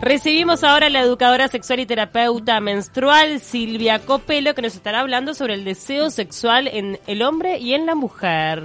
Recibimos 0.00 0.62
ahora 0.62 0.86
a 0.86 0.90
la 0.90 1.00
educadora 1.00 1.48
sexual 1.48 1.80
y 1.80 1.86
terapeuta 1.86 2.60
menstrual 2.60 3.40
Silvia 3.40 3.98
Copelo 3.98 4.54
que 4.54 4.62
nos 4.62 4.76
estará 4.76 5.00
hablando 5.00 5.34
sobre 5.34 5.54
el 5.54 5.64
deseo 5.64 6.10
sexual 6.10 6.68
en 6.68 7.00
el 7.08 7.22
hombre 7.22 7.58
y 7.58 7.74
en 7.74 7.84
la 7.84 7.96
mujer. 7.96 8.62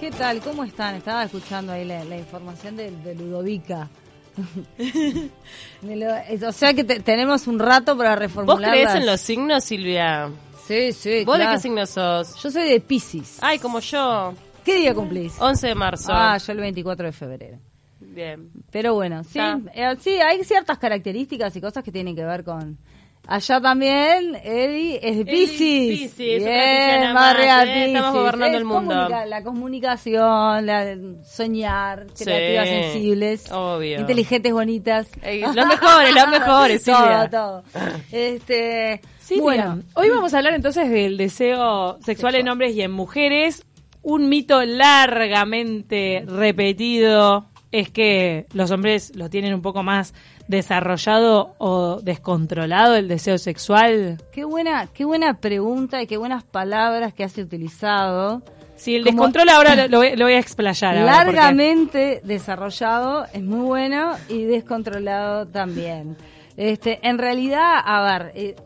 ¿Qué 0.00 0.10
tal? 0.10 0.40
¿Cómo 0.40 0.64
están? 0.64 0.96
Estaba 0.96 1.22
escuchando 1.22 1.72
ahí 1.72 1.84
la, 1.84 2.16
información 2.16 2.76
de, 2.76 2.90
Ludovica. 3.14 3.88
o 6.46 6.52
sea 6.52 6.74
que 6.74 6.82
tenemos 6.82 7.46
un 7.46 7.60
rato 7.60 7.96
para 7.96 8.16
reformular. 8.16 8.58
¿Vos 8.58 8.68
crees 8.68 8.92
en 8.96 9.06
los 9.06 9.20
signos, 9.20 9.62
Silvia? 9.62 10.30
Sí, 10.66 10.92
sí. 10.92 11.24
¿Vos 11.24 11.38
de 11.38 11.46
qué 11.46 11.60
signo 11.60 11.86
sos? 11.86 12.42
Yo 12.42 12.50
soy 12.50 12.68
de 12.68 12.80
Pisces. 12.80 13.38
Ay, 13.40 13.60
como 13.60 13.78
yo. 13.78 14.34
¿Qué 14.64 14.74
día 14.76 14.94
cumplís? 14.94 15.34
11 15.38 15.68
de 15.68 15.74
marzo. 15.76 16.12
Ah, 16.12 16.36
yo 16.38 16.52
el 16.52 16.58
24 16.58 17.06
de 17.06 17.12
febrero. 17.12 17.71
Bien. 18.12 18.50
Pero 18.70 18.94
bueno, 18.94 19.24
sí, 19.24 19.38
eh, 19.74 19.94
sí, 20.00 20.10
hay 20.20 20.44
ciertas 20.44 20.78
características 20.78 21.54
y 21.56 21.60
cosas 21.60 21.82
que 21.82 21.92
tienen 21.92 22.14
que 22.14 22.24
ver 22.24 22.44
con... 22.44 22.78
Allá 23.24 23.60
también, 23.60 24.34
Eddie 24.42 24.98
es 25.00 25.18
de 25.18 25.24
Pisces. 25.24 26.16
Bien, 26.16 27.12
más 27.12 27.36
real, 27.36 27.68
eh, 27.68 27.86
Estamos 27.86 28.14
gobernando 28.14 28.58
el 28.58 28.64
mundo. 28.64 29.08
la 29.08 29.44
comunicación, 29.44 30.66
la 30.66 30.96
soñar, 31.22 32.06
creativas, 32.18 32.68
sensibles, 32.68 33.50
inteligentes, 33.96 34.52
bonitas. 34.52 35.08
los 35.54 35.66
mejores, 35.66 36.14
los 36.16 36.28
mejores, 36.30 36.82
Todo, 36.82 37.30
todo. 37.30 37.64
Este, 38.10 39.00
sí, 39.20 39.38
bueno, 39.38 39.80
hoy 39.94 40.10
vamos 40.10 40.34
a 40.34 40.38
hablar 40.38 40.54
entonces 40.54 40.90
del 40.90 41.16
deseo 41.16 42.00
sexual 42.02 42.34
en 42.34 42.48
hombres 42.48 42.74
y 42.74 42.82
en 42.82 42.90
mujeres. 42.90 43.64
Un 44.02 44.28
mito 44.28 44.64
largamente 44.64 46.24
repetido 46.26 47.51
es 47.72 47.90
que 47.90 48.46
los 48.52 48.70
hombres 48.70 49.16
lo 49.16 49.30
tienen 49.30 49.54
un 49.54 49.62
poco 49.62 49.82
más 49.82 50.14
desarrollado 50.46 51.54
o 51.58 52.00
descontrolado 52.02 52.94
el 52.94 53.08
deseo 53.08 53.38
sexual? 53.38 54.18
Qué 54.32 54.44
buena, 54.44 54.88
qué 54.92 55.04
buena 55.04 55.34
pregunta 55.34 56.02
y 56.02 56.06
qué 56.06 56.18
buenas 56.18 56.44
palabras 56.44 57.14
que 57.14 57.24
has 57.24 57.36
utilizado. 57.38 58.42
Sí, 58.76 58.96
el 58.96 59.04
descontrol 59.04 59.48
ahora 59.48 59.86
lo, 59.86 59.98
voy, 59.98 60.32
a 60.32 60.38
explayar. 60.38 60.96
Largamente 60.96 62.20
desarrollado 62.24 63.26
es 63.32 63.42
muy 63.42 63.60
bueno 63.60 64.12
y 64.28 64.44
descontrolado 64.44 65.46
también. 65.46 66.16
Este, 66.56 66.98
en 67.06 67.18
realidad, 67.18 67.76
a 67.82 68.02
ver, 68.02 68.32
eh, 68.34 68.56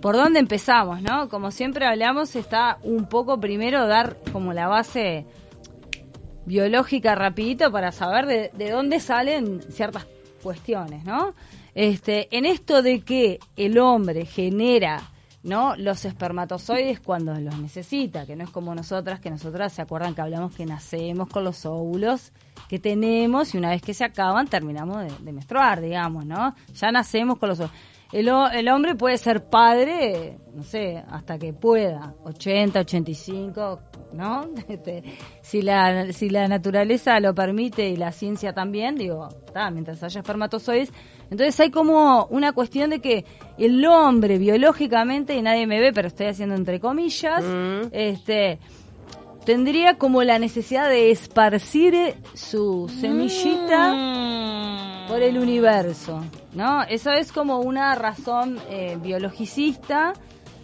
¿por 0.00 0.16
dónde 0.16 0.40
empezamos, 0.40 1.00
no? 1.02 1.28
Como 1.28 1.50
siempre 1.50 1.86
hablamos, 1.86 2.34
está 2.36 2.78
un 2.82 3.06
poco 3.06 3.38
primero 3.40 3.86
dar 3.86 4.16
como 4.32 4.52
la 4.52 4.68
base 4.68 5.26
biológica 6.46 7.14
rapidito 7.14 7.70
para 7.70 7.92
saber 7.92 8.26
de, 8.26 8.50
de 8.54 8.70
dónde 8.70 9.00
salen 9.00 9.60
ciertas 9.70 10.06
cuestiones, 10.42 11.04
¿no? 11.04 11.34
Este, 11.74 12.34
en 12.36 12.46
esto 12.46 12.82
de 12.82 13.00
que 13.02 13.38
el 13.56 13.78
hombre 13.78 14.26
genera 14.26 15.02
¿no? 15.42 15.76
los 15.76 16.04
espermatozoides 16.04 17.00
cuando 17.00 17.34
los 17.34 17.58
necesita, 17.58 18.26
que 18.26 18.36
no 18.36 18.44
es 18.44 18.50
como 18.50 18.74
nosotras, 18.74 19.20
que 19.20 19.30
nosotras 19.30 19.72
se 19.72 19.82
acuerdan 19.82 20.14
que 20.14 20.20
hablamos 20.20 20.54
que 20.54 20.66
nacemos 20.66 21.28
con 21.28 21.44
los 21.44 21.64
óvulos 21.64 22.32
que 22.68 22.78
tenemos 22.78 23.54
y 23.54 23.58
una 23.58 23.70
vez 23.70 23.82
que 23.82 23.94
se 23.94 24.04
acaban 24.04 24.48
terminamos 24.48 24.98
de, 24.98 25.24
de 25.24 25.32
menstruar, 25.32 25.80
digamos, 25.80 26.26
¿no? 26.26 26.54
Ya 26.74 26.92
nacemos 26.92 27.38
con 27.38 27.48
los 27.48 27.60
óvulos. 27.60 27.76
El, 28.12 28.28
el, 28.28 28.68
hombre 28.68 28.96
puede 28.96 29.18
ser 29.18 29.44
padre, 29.44 30.38
no 30.52 30.64
sé, 30.64 31.02
hasta 31.08 31.38
que 31.38 31.52
pueda, 31.52 32.14
80, 32.24 32.80
85, 32.80 33.80
¿no? 34.12 34.48
Este, 34.68 35.04
si, 35.42 35.62
la, 35.62 36.12
si 36.12 36.28
la 36.28 36.48
naturaleza 36.48 37.18
lo 37.20 37.34
permite 37.34 37.88
y 37.88 37.96
la 37.96 38.12
ciencia 38.12 38.52
también, 38.52 38.96
digo, 38.96 39.28
está, 39.46 39.70
mientras 39.70 40.02
haya 40.02 40.20
espermatozoides. 40.20 40.92
Entonces 41.30 41.58
hay 41.60 41.70
como 41.70 42.26
una 42.26 42.52
cuestión 42.52 42.90
de 42.90 43.00
que 43.00 43.24
el 43.58 43.84
hombre 43.86 44.38
biológicamente, 44.38 45.36
y 45.36 45.42
nadie 45.42 45.66
me 45.66 45.78
ve, 45.80 45.92
pero 45.92 46.08
estoy 46.08 46.26
haciendo 46.26 46.56
entre 46.56 46.80
comillas, 46.80 47.44
mm. 47.44 47.88
este 47.92 48.58
tendría 49.44 49.96
como 49.96 50.22
la 50.22 50.38
necesidad 50.38 50.88
de 50.88 51.10
esparcir 51.10 52.14
su 52.34 52.88
semillita 53.00 53.94
mm. 53.94 55.08
por 55.08 55.22
el 55.22 55.38
universo, 55.38 56.22
¿no? 56.52 56.82
Eso 56.84 57.12
es 57.12 57.32
como 57.32 57.60
una 57.60 57.94
razón 57.94 58.58
eh, 58.68 58.98
biologicista, 59.00 60.12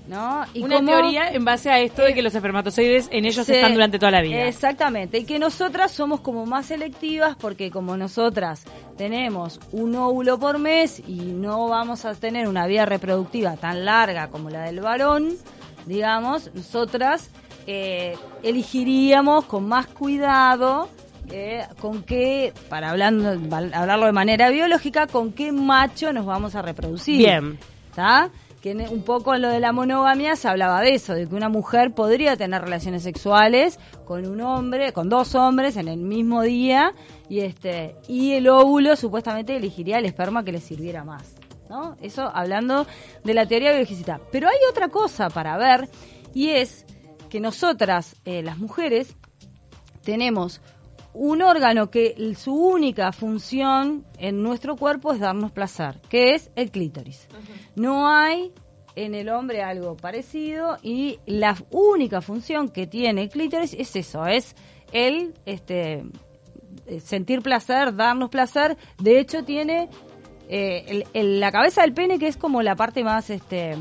¿no? 0.09 0.45
Y 0.55 0.63
una 0.63 0.85
teoría 0.85 1.29
en 1.31 1.45
base 1.45 1.71
a 1.71 1.81
esto 1.81 2.03
de 2.03 2.15
que 2.15 2.23
los 2.23 2.35
espermatozoides 2.35 3.09
en 3.11 3.25
ellos 3.25 3.49
están 3.49 3.75
durante 3.75 3.99
toda 3.99 4.13
la 4.13 4.23
vida. 4.23 4.45
Exactamente, 4.45 5.19
y 5.19 5.25
que 5.25 5.39
nosotras 5.39 5.93
somos 5.93 6.21
como 6.21 6.47
más 6.47 6.67
selectivas 6.67 7.37
porque 7.37 7.71
como 7.71 7.97
nosotras 7.97 8.65
tenemos 8.97 9.61
un 9.73 9.95
óvulo 9.97 10.39
por 10.39 10.59
mes 10.59 11.03
y 11.07 11.17
no 11.17 11.69
vamos 11.69 12.05
a 12.05 12.15
tener 12.15 12.49
una 12.49 12.67
vida 12.67 12.87
reproductiva 12.87 13.57
tan 13.57 13.85
larga 13.85 14.29
como 14.29 14.51
la 14.51 14.63
del 14.63 14.81
varón, 14.81 15.37
digamos, 15.87 16.51
nosotras 16.55 17.31
eh, 17.67 18.17
elegiríamos 18.43 19.45
con 19.47 19.67
más 19.67 19.87
cuidado 19.87 20.89
eh, 21.31 21.66
con 21.81 22.03
qué, 22.03 22.53
para 22.69 22.91
hablando, 22.91 23.31
hablarlo 23.75 24.06
de 24.06 24.12
manera 24.12 24.50
biológica, 24.50 25.06
con 25.06 25.32
qué 25.32 25.53
macho 25.53 26.12
nos 26.12 26.26
vamos 26.26 26.54
a 26.54 26.62
reproducir. 26.62 27.19
Bien. 27.19 27.59
¿Está? 27.88 28.31
Que 28.60 28.72
un 28.72 29.03
poco 29.03 29.34
en 29.34 29.42
lo 29.42 29.48
de 29.48 29.60
la 29.60 29.72
monogamia 29.72 30.34
se 30.34 30.48
hablaba 30.48 30.81
de 30.81 30.94
eso, 30.94 31.14
de 31.14 31.28
que 31.28 31.34
una 31.34 31.48
mujer 31.48 31.94
podría 31.94 32.37
tener 32.37 32.62
relaciones 32.62 33.03
sexuales 33.03 33.78
con 34.04 34.26
un 34.26 34.41
hombre, 34.41 34.92
con 34.92 35.09
dos 35.09 35.34
hombres 35.34 35.76
en 35.76 35.88
el 35.88 35.98
mismo 35.98 36.42
día, 36.42 36.92
y 37.28 37.41
este, 37.41 37.97
y 38.08 38.32
el 38.32 38.48
óvulo 38.48 38.97
supuestamente 38.97 39.56
elegiría 39.56 39.98
el 39.98 40.04
esperma 40.04 40.44
que 40.44 40.53
le 40.53 40.60
sirviera 40.60 41.04
más. 41.04 41.37
¿no? 41.69 41.97
Eso 42.00 42.31
hablando 42.34 42.87
de 43.25 43.34
la 43.34 43.47
teoría 43.47 43.70
biologicista. 43.70 44.20
Pero 44.32 44.48
hay 44.48 44.58
otra 44.70 44.88
cosa 44.88 45.31
para 45.31 45.56
ver, 45.56 45.88
y 46.34 46.50
es 46.50 46.87
que 47.28 47.41
nosotras, 47.41 48.16
eh, 48.25 48.43
las 48.43 48.58
mujeres, 48.58 49.16
tenemos 50.03 50.60
un 51.19 51.41
órgano 51.41 51.91
que 51.91 52.34
su 52.37 52.54
única 52.54 53.10
función 53.10 54.04
en 54.19 54.43
nuestro 54.43 54.77
cuerpo 54.77 55.15
es 55.15 55.21
darnos 55.21 55.50
placer, 55.50 55.99
que 56.10 56.34
es 56.34 56.50
el 56.56 56.71
clítoris. 56.71 57.27
No 57.75 58.09
hay 58.09 58.53
en 58.97 59.15
el 59.15 59.31
hombre 59.31 59.62
algo 59.62 59.97
parecido 59.97 60.76
y 60.82 61.19
la 61.25 61.56
única 61.71 62.21
función 62.21 62.69
que 62.69 62.87
tiene 62.87 63.22
el 63.22 63.28
clítoris 63.31 63.72
es 63.75 63.97
eso, 63.97 64.26
es 64.26 64.55
el 64.93 65.34
este 65.47 66.05
eh, 66.87 67.00
sentir 67.00 67.41
placer, 67.41 67.97
darnos 67.97 68.28
placer. 68.28 68.76
De 68.99 69.19
hecho 69.19 69.43
tiene 69.43 69.88
eh, 70.50 71.05
la 71.15 71.50
cabeza 71.50 71.81
del 71.81 71.94
pene 71.94 72.19
que 72.19 72.28
es 72.28 72.37
como 72.37 72.60
la 72.60 72.76
parte 72.76 73.03
más 73.03 73.31
este 73.31 73.75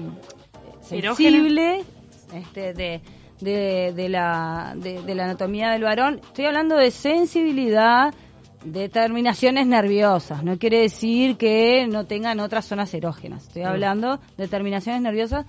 sensible 0.82 1.84
este, 2.34 2.74
de 2.74 3.02
de, 3.42 4.08
la, 4.10 4.74
de, 4.76 5.16
la 5.16 5.26
anatomía 5.26 5.72
del 5.72 5.84
varón. 5.84 6.22
Estoy 6.24 6.46
hablando 6.46 6.76
de 6.76 6.92
sensibilidad, 6.92 8.14
de 8.64 8.90
terminaciones 8.90 9.68
nerviosas. 9.68 10.44
No 10.44 10.58
quiere 10.58 10.80
decir 10.80 11.38
que 11.38 11.88
no 11.88 12.06
tengan 12.06 12.40
otras 12.40 12.66
zonas 12.66 12.94
erógenas. 12.94 13.48
Estoy 13.48 13.64
hablando 13.64 14.20
de 14.38 14.48
terminaciones 14.48 15.02
nerviosas. 15.02 15.46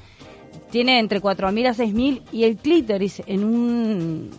Tiene 0.71 0.99
entre 0.99 1.21
4.000 1.21 1.69
a 1.69 1.75
6.000 1.75 2.23
y 2.33 2.45
el 2.45 2.57
clítoris 2.57 3.23
en, 3.27 3.45
un, 3.45 4.31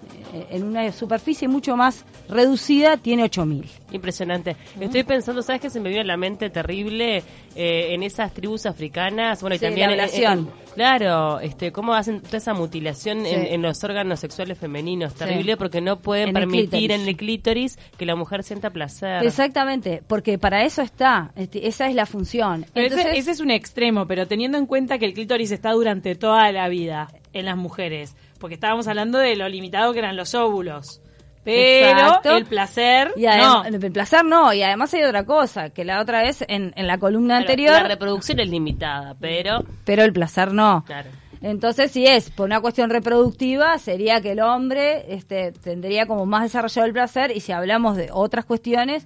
en 0.50 0.64
una 0.64 0.92
superficie 0.92 1.48
mucho 1.48 1.76
más 1.76 2.06
reducida 2.30 2.98
tiene 2.98 3.24
8.000. 3.24 3.66
Impresionante. 3.92 4.56
Estoy 4.80 5.04
pensando, 5.04 5.42
¿sabes 5.42 5.62
qué 5.62 5.70
se 5.70 5.80
me 5.80 5.90
viene 5.90 6.04
a 6.04 6.08
la 6.08 6.18
mente 6.18 6.50
terrible 6.50 7.24
eh, 7.56 7.94
en 7.94 8.04
esas 8.04 8.34
tribus 8.34 8.66
africanas? 8.66 9.42
Bueno, 9.42 9.56
y 9.56 9.60
también 9.60 9.96
la 9.96 10.06
en, 10.06 10.48
Claro, 10.76 11.40
este, 11.40 11.72
cómo 11.72 11.96
hacen 11.96 12.22
toda 12.22 12.38
esa 12.38 12.54
mutilación 12.54 13.26
en, 13.26 13.62
los 13.64 13.84
órganos 13.84 14.20
sexuales 14.20 14.60
femeninos, 14.60 15.16
terrible 15.16 15.58
porque 15.58 15.82
no 15.82 16.00
pueden 16.00 16.34
permitir 16.34 16.92
en 16.92 17.08
el 17.08 17.18
clítoris 17.18 17.80
que 17.98 18.06
la 18.06 18.16
mujer 18.16 18.44
sienta 18.44 18.70
placer. 18.70 19.26
Exactamente, 19.26 20.04
porque 20.06 20.38
para 20.38 20.64
eso 20.64 20.84
está, 20.84 21.32
este, 21.36 21.68
esa 21.68 21.88
es 21.90 21.96
la 21.96 22.06
función. 22.06 22.66
ese, 22.76 23.18
ese 23.18 23.32
es 23.32 23.40
un 23.40 23.50
extremo, 23.50 24.06
pero 24.06 24.28
teniendo 24.28 24.60
en 24.60 24.68
cuenta 24.68 25.00
que 25.00 25.06
el 25.06 25.14
clítoris 25.16 25.52
está 25.52 25.72
durante 25.72 26.14
toda 26.14 26.52
la 26.52 26.70
vida 26.70 27.10
en 27.34 27.46
las 27.46 27.58
mujeres, 27.58 28.16
porque 28.40 28.56
estábamos 28.56 28.88
hablando 28.88 29.20
de 29.20 29.36
lo 29.36 29.48
limitado 29.50 29.94
que 29.94 30.00
eran 30.00 30.16
los 30.16 30.36
óvulos. 30.36 31.02
Pero 31.44 32.20
el 32.38 32.46
placer 32.46 33.14
y 33.16 33.26
no. 33.26 33.64
El 33.64 33.92
placer 33.92 34.26
no, 34.26 34.54
y 34.54 34.64
además 34.64 34.94
hay 34.94 35.04
otra 35.04 35.24
cosa, 35.24 35.70
que 35.70 35.86
la 35.86 36.02
otra 36.02 36.22
vez 36.22 36.44
en, 36.48 36.74
en 36.76 36.88
la 36.88 36.98
columna 36.98 37.38
anterior... 37.38 37.72
La 37.72 37.88
reproducción 37.88 38.42
es 38.42 38.50
limitada, 38.50 39.16
pero... 39.20 39.64
Pero 39.86 40.04
el 40.04 40.12
placer 40.12 40.52
no. 40.52 40.84
Claro. 40.86 41.10
Entonces, 41.42 41.92
si 41.92 42.06
es 42.06 42.32
por 42.32 42.48
una 42.48 42.60
cuestión 42.60 42.90
reproductiva, 42.90 43.78
sería 43.78 44.22
que 44.22 44.32
el 44.32 44.42
hombre 44.42 45.06
este, 45.14 45.54
tendría 45.54 46.06
como 46.06 46.26
más 46.26 46.44
desarrollado 46.44 46.86
el 46.86 46.94
placer, 46.94 47.32
y 47.36 47.40
si 47.40 47.54
hablamos 47.54 47.96
de 47.96 48.10
otras 48.12 48.44
cuestiones, 48.44 49.06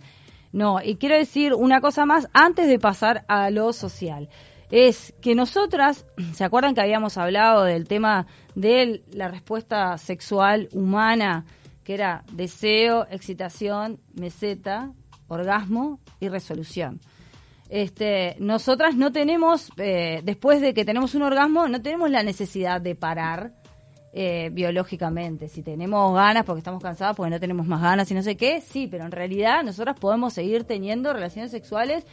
no. 0.51 0.81
Y 0.83 0.95
quiero 0.95 1.15
decir 1.15 1.53
una 1.53 1.81
cosa 1.81 2.05
más 2.05 2.27
antes 2.33 2.67
de 2.67 2.79
pasar 2.79 3.23
a 3.27 3.49
lo 3.51 3.71
social. 3.73 4.29
Es 4.71 5.13
que 5.21 5.35
nosotras, 5.35 6.05
¿se 6.33 6.43
acuerdan 6.43 6.73
que 6.73 6.81
habíamos 6.81 7.17
hablado 7.17 7.65
del 7.65 7.87
tema 7.87 8.25
de 8.55 9.03
la 9.11 9.27
respuesta 9.27 9.97
sexual 9.97 10.69
humana? 10.73 11.45
que 11.83 11.93
era 11.93 12.23
deseo, 12.31 13.07
excitación, 13.09 13.99
meseta, 14.13 14.91
orgasmo 15.27 15.99
y 16.19 16.29
resolución. 16.29 16.99
este, 17.69 18.35
nosotras 18.39 18.95
no 18.95 19.11
tenemos, 19.13 19.69
eh, 19.77 20.21
después 20.23 20.59
de 20.59 20.73
que 20.73 20.83
tenemos 20.83 21.15
un 21.15 21.21
orgasmo, 21.21 21.69
no 21.69 21.81
tenemos 21.81 22.09
la 22.09 22.21
necesidad 22.21 22.81
de 22.81 22.95
parar 22.95 23.53
eh, 24.11 24.49
biológicamente. 24.51 25.47
Si 25.47 25.63
tenemos 25.63 26.13
ganas 26.13 26.43
porque 26.43 26.59
estamos 26.59 26.83
cansadas, 26.83 27.15
porque 27.15 27.29
no 27.29 27.39
tenemos 27.39 27.65
más 27.65 27.81
ganas 27.81 28.11
y 28.11 28.13
no 28.13 28.21
sé 28.21 28.35
qué, 28.35 28.59
sí, 28.59 28.87
pero 28.87 29.05
en 29.05 29.11
realidad 29.11 29.63
nosotras 29.63 29.97
podemos 29.97 30.33
seguir 30.33 30.65
teniendo 30.65 31.13
relaciones 31.13 31.51
sexuales 31.51 32.05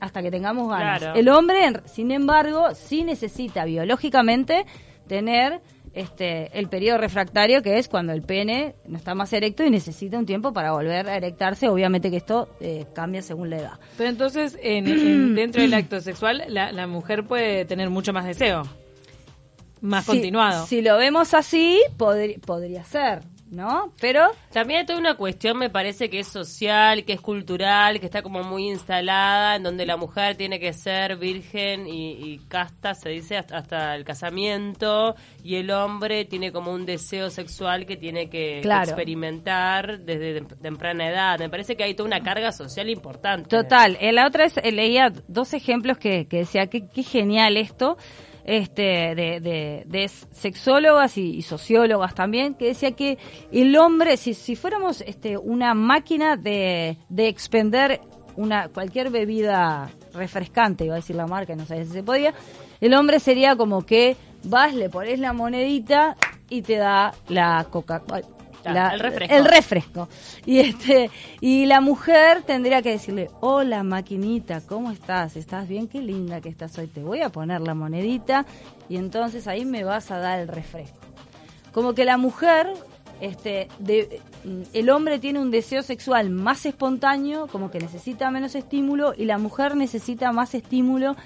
hasta 0.00 0.22
que 0.22 0.30
tengamos 0.30 0.68
ganas. 0.68 1.02
El 1.14 1.28
hombre, 1.28 1.72
sin 1.86 2.10
embargo, 2.10 2.74
sí 2.74 3.04
necesita 3.04 3.64
biológicamente 3.64 4.64
tener 5.06 5.60
este, 5.94 6.56
el 6.58 6.68
periodo 6.68 6.98
refractario, 6.98 7.62
que 7.62 7.78
es 7.78 7.88
cuando 7.88 8.12
el 8.12 8.22
pene 8.22 8.76
no 8.86 8.96
está 8.96 9.14
más 9.14 9.32
erecto 9.32 9.64
y 9.64 9.70
necesita 9.70 10.18
un 10.18 10.26
tiempo 10.26 10.52
para 10.52 10.72
volver 10.72 11.08
a 11.08 11.16
erectarse. 11.16 11.68
Obviamente 11.68 12.10
que 12.10 12.18
esto 12.18 12.48
eh, 12.60 12.86
cambia 12.94 13.22
según 13.22 13.50
la 13.50 13.56
edad. 13.58 13.80
Pero 13.96 14.10
entonces, 14.10 14.56
en, 14.62 15.34
dentro 15.34 15.62
del 15.62 15.74
acto 15.74 16.00
sexual, 16.00 16.44
la, 16.48 16.86
mujer 16.86 17.24
puede 17.24 17.64
tener 17.64 17.90
mucho 17.90 18.12
más 18.12 18.24
deseo, 18.24 18.62
más 19.80 20.06
continuado. 20.06 20.66
Si 20.66 20.82
lo 20.82 20.96
vemos 20.96 21.34
así, 21.34 21.80
podría 21.96 22.84
ser. 22.84 23.22
¿No? 23.50 23.92
Pero 24.00 24.30
también 24.52 24.80
hay 24.80 24.86
toda 24.86 24.98
una 24.98 25.14
cuestión, 25.14 25.58
me 25.58 25.70
parece 25.70 26.10
que 26.10 26.20
es 26.20 26.28
social, 26.28 27.04
que 27.04 27.14
es 27.14 27.20
cultural, 27.20 28.00
que 28.00 28.06
está 28.06 28.22
como 28.22 28.42
muy 28.42 28.68
instalada, 28.68 29.56
en 29.56 29.62
donde 29.62 29.86
la 29.86 29.96
mujer 29.96 30.36
tiene 30.36 30.60
que 30.60 30.72
ser 30.72 31.16
virgen 31.16 31.86
y, 31.86 32.38
casta, 32.48 32.94
se 32.94 33.10
dice, 33.10 33.36
hasta, 33.36 33.94
el 33.94 34.04
casamiento, 34.04 35.14
y 35.42 35.56
el 35.56 35.70
hombre 35.70 36.24
tiene 36.24 36.52
como 36.52 36.72
un 36.72 36.86
deseo 36.86 37.30
sexual 37.30 37.86
que 37.86 37.96
tiene 37.96 38.28
que 38.28 38.60
experimentar 38.60 40.00
desde 40.00 40.42
temprana 40.56 41.08
edad. 41.08 41.38
Me 41.38 41.48
parece 41.48 41.76
que 41.76 41.84
hay 41.84 41.94
toda 41.94 42.06
una 42.06 42.20
carga 42.20 42.52
social 42.52 42.88
importante. 42.90 43.48
Total. 43.48 43.96
La 44.12 44.26
otra 44.26 44.44
vez 44.44 44.56
eh, 44.56 44.72
leía 44.72 45.12
dos 45.26 45.54
ejemplos 45.54 45.98
que, 45.98 46.26
que 46.26 46.38
decía, 46.38 46.66
que 46.66 46.88
qué 46.88 47.02
genial 47.02 47.56
esto 47.56 47.96
este, 48.48 49.14
de, 49.14 49.84
de, 49.84 50.08
sexólogas 50.08 51.18
y, 51.18 51.42
sociólogas 51.42 52.14
también, 52.14 52.54
que 52.54 52.68
decía 52.68 52.92
que 52.92 53.18
el 53.52 53.76
hombre, 53.76 54.16
si, 54.16 54.32
si 54.32 54.56
fuéramos 54.56 55.02
este, 55.02 55.36
una 55.36 55.74
máquina 55.74 56.34
de, 56.34 56.96
de 57.10 57.28
expender 57.28 58.00
una 58.36 58.68
cualquier 58.68 59.10
bebida 59.10 59.90
refrescante, 60.14 60.86
iba 60.86 60.94
a 60.94 60.96
decir 60.96 61.14
la 61.14 61.26
marca, 61.26 61.54
no 61.56 61.66
sé 61.66 61.84
si 61.84 61.92
se 61.92 62.02
podía, 62.02 62.32
el 62.80 62.94
hombre 62.94 63.20
sería 63.20 63.54
como 63.54 63.84
que 63.84 64.16
vas, 64.44 64.74
le 64.74 64.88
pones 64.88 65.18
la 65.18 65.34
monedita 65.34 66.16
y 66.48 66.62
te 66.62 66.76
da 66.76 67.12
la 67.28 67.66
Coca-Cola 67.70 68.37
el 68.68 69.44
refresco. 69.44 70.08
Y 70.46 70.60
este 70.60 71.10
y 71.40 71.66
la 71.66 71.80
mujer 71.80 72.42
tendría 72.42 72.82
que 72.82 72.90
decirle, 72.90 73.30
"Hola, 73.40 73.82
maquinita, 73.82 74.60
¿cómo 74.60 74.90
estás? 74.90 75.36
¿Estás 75.36 75.68
bien? 75.68 75.88
Qué 75.88 76.00
linda 76.00 76.40
que 76.40 76.48
estás 76.48 76.76
hoy. 76.78 76.86
Te 76.86 77.02
voy 77.02 77.22
a 77.22 77.28
poner 77.30 77.60
la 77.60 77.74
monedita 77.74 78.46
y 78.88 78.96
entonces 78.96 79.46
ahí 79.46 79.64
me 79.64 79.84
vas 79.84 80.10
a 80.10 80.18
dar 80.18 80.40
el 80.40 80.48
refresco." 80.48 80.98
Como 81.72 81.94
que 81.94 82.04
la 82.04 82.16
mujer 82.16 82.72
este 83.20 83.68
de, 83.78 84.20
el 84.72 84.90
hombre 84.90 85.18
tiene 85.18 85.40
un 85.40 85.50
deseo 85.50 85.82
sexual 85.82 86.30
más 86.30 86.66
espontáneo, 86.66 87.46
como 87.48 87.70
que 87.70 87.78
necesita 87.78 88.30
menos 88.30 88.54
estímulo 88.54 89.14
y 89.16 89.24
la 89.24 89.38
mujer 89.38 89.76
necesita 89.76 90.32
más 90.32 90.54
estímulo 90.54 91.16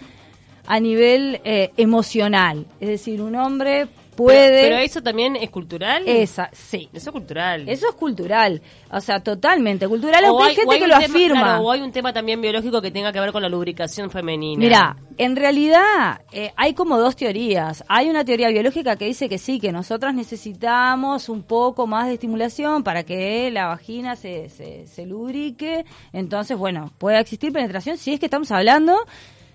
a 0.66 0.80
nivel 0.80 1.40
eh, 1.44 1.72
emocional. 1.76 2.66
Es 2.80 2.88
decir, 2.88 3.20
un 3.20 3.34
hombre 3.36 3.88
puede. 4.14 4.62
Pero, 4.62 4.76
eso 4.78 5.02
también 5.02 5.36
es 5.36 5.50
cultural. 5.50 6.02
Esa, 6.06 6.50
sí. 6.52 6.88
Eso 6.92 7.10
es 7.10 7.12
cultural. 7.12 7.68
Eso 7.68 7.88
es 7.88 7.94
cultural. 7.94 8.62
O 8.90 9.00
sea, 9.00 9.20
totalmente 9.20 9.88
cultural. 9.88 10.24
O 10.26 10.42
hay, 10.42 10.54
gente 10.54 10.78
que 10.78 10.86
lo 10.86 10.96
afirma. 10.96 11.60
o 11.60 11.70
hay 11.70 11.80
un 11.80 11.92
tema 11.92 12.12
también 12.12 12.40
biológico 12.40 12.80
que 12.80 12.90
tenga 12.90 13.12
que 13.12 13.20
ver 13.20 13.32
con 13.32 13.42
la 13.42 13.48
lubricación 13.48 14.10
femenina. 14.10 14.58
Mira, 14.58 14.96
en 15.18 15.36
realidad 15.36 16.20
eh, 16.32 16.52
hay 16.56 16.74
como 16.74 16.98
dos 16.98 17.16
teorías. 17.16 17.84
Hay 17.88 18.08
una 18.08 18.24
teoría 18.24 18.48
biológica 18.48 18.96
que 18.96 19.06
dice 19.06 19.28
que 19.28 19.38
sí, 19.38 19.60
que 19.60 19.72
nosotras 19.72 20.14
necesitamos 20.14 21.28
un 21.28 21.42
poco 21.42 21.86
más 21.86 22.06
de 22.06 22.14
estimulación 22.14 22.82
para 22.82 23.04
que 23.04 23.50
la 23.50 23.66
vagina 23.66 24.16
se, 24.16 24.48
se, 24.48 24.86
se 24.86 25.06
lubrique. 25.06 25.84
Entonces, 26.12 26.56
bueno, 26.56 26.92
puede 26.98 27.18
existir 27.18 27.52
penetración 27.52 27.98
si 27.98 28.12
es 28.12 28.20
que 28.20 28.26
estamos 28.26 28.50
hablando 28.50 28.96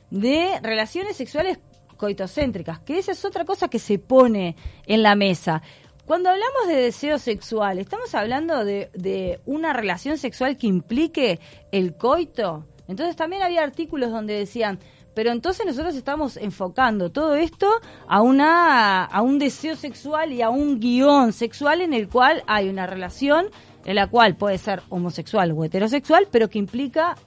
de 0.09 0.59
relaciones 0.61 1.17
sexuales 1.17 1.59
coitocéntricas, 1.97 2.79
que 2.79 2.99
esa 2.99 3.11
es 3.11 3.25
otra 3.25 3.43
cosa 3.43 3.67
que 3.67 3.79
se 3.79 3.99
pone 3.99 4.55
en 4.85 5.03
la 5.03 5.15
mesa. 5.15 5.61
Cuando 6.07 6.29
hablamos 6.29 6.67
de 6.69 6.75
deseo 6.75 7.19
sexual, 7.19 7.79
¿estamos 7.79 8.15
hablando 8.15 8.63
de, 8.63 9.41
una 9.45 9.73
relación 9.73 10.17
sexual 10.17 10.55
que 10.55 10.65
implique 10.65 11.41
el 11.73 11.97
coito? 11.97 12.65
Entonces 12.87 13.17
también 13.17 13.43
había 13.43 13.61
artículos 13.61 14.09
donde 14.09 14.33
decían, 14.33 14.79
pero 15.13 15.31
entonces 15.31 15.65
nosotros 15.65 15.95
estamos 15.95 16.37
enfocando 16.37 17.11
todo 17.11 17.35
esto 17.35 17.67
a 18.07 18.21
una 18.21 19.03
a 19.03 19.21
un 19.21 19.37
deseo 19.37 19.75
sexual 19.75 20.31
y 20.31 20.41
a 20.41 20.49
un 20.49 20.79
guion 20.79 21.33
sexual 21.33 21.81
en 21.81 21.93
el 21.93 22.07
cual 22.07 22.41
hay 22.47 22.69
una 22.69 22.87
relación 22.87 23.47
en 23.83 23.95
la 23.95 24.07
cual 24.07 24.37
puede 24.37 24.59
ser 24.59 24.83
homosexual 24.87 25.51
o 25.51 25.65
heterosexual, 25.65 26.29
pero 26.31 26.49
que 26.49 26.59
implica 26.59 27.17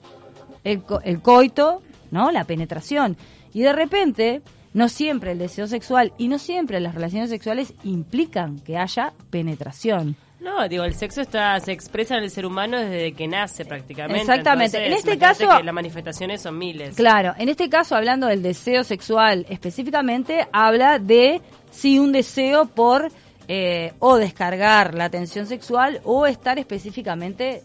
el, 0.65 0.83
el 1.05 1.21
coito, 1.21 1.83
¿no? 2.11 2.31
La 2.31 2.45
penetración. 2.45 3.19
Y 3.53 3.61
de 3.61 3.75
repente 3.75 4.41
no 4.73 4.89
siempre 4.89 5.33
el 5.33 5.39
deseo 5.39 5.67
sexual 5.67 6.13
y 6.19 6.29
no 6.29 6.39
siempre 6.39 6.81
las 6.81 6.95
relaciones 6.95 7.31
sexuales 7.31 7.75
implican 7.85 8.59
que 8.61 8.77
haya 8.77 9.13
penetración. 9.31 10.17
No, 10.41 10.67
digo, 10.69 10.85
el 10.85 10.95
sexo 10.95 11.21
está 11.21 11.61
se 11.61 11.73
expresa 11.73 12.17
en 12.17 12.25
el 12.25 12.31
ser 12.31 12.47
humano 12.47 12.79
desde 12.79 13.13
que 13.13 13.29
nace 13.29 13.67
prácticamente. 13.67 14.23
Exactamente. 14.23 14.87
en 14.87 14.95
este 14.95 15.19
caso, 15.19 15.47
las 15.63 15.75
manifestaciones 15.75 16.41
son 16.41 16.57
miles. 16.57 16.97
Claro, 16.97 17.35
en 17.37 17.51
este 17.51 17.69
caso 17.69 17.95
hablando 17.95 18.27
del 18.27 18.43
deseo 18.43 18.83
sexual 18.83 19.45
específicamente 19.51 20.49
habla 20.51 20.99
de 20.99 21.43
sí 21.71 21.99
un 21.99 22.13
deseo 22.13 22.67
por 22.67 23.11
eh, 23.49 23.93
o 23.99 24.17
descargar 24.17 24.95
la 24.95 25.11
tensión 25.11 25.47
sexual 25.47 26.01
o 26.05 26.27
estar 26.27 26.59
específicamente 26.59 27.63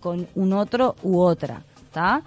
con 0.00 0.28
un 0.34 0.52
otro 0.52 0.96
u 1.02 1.20
otra, 1.20 1.62
¿está? 1.84 2.22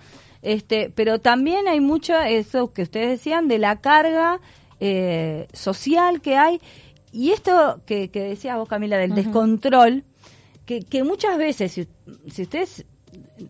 Este, 0.46 0.92
pero 0.94 1.18
también 1.18 1.68
hay 1.68 1.80
mucho, 1.80 2.16
eso 2.20 2.72
que 2.72 2.84
ustedes 2.84 3.10
decían, 3.10 3.48
de 3.48 3.58
la 3.58 3.82
carga 3.82 4.40
eh, 4.80 5.48
social 5.54 6.22
que 6.22 6.38
hay. 6.38 6.62
Y 7.12 7.32
esto 7.32 7.82
que, 7.88 8.12
que 8.12 8.22
decías 8.22 8.56
vos, 8.56 8.70
Camila, 8.70 9.00
del 9.00 9.16
descontrol, 9.16 10.04
que, 10.68 10.82
que 10.82 11.04
muchas 11.04 11.40
veces, 11.40 11.72
si, 11.72 11.88
si 12.28 12.44
ustedes 12.44 12.86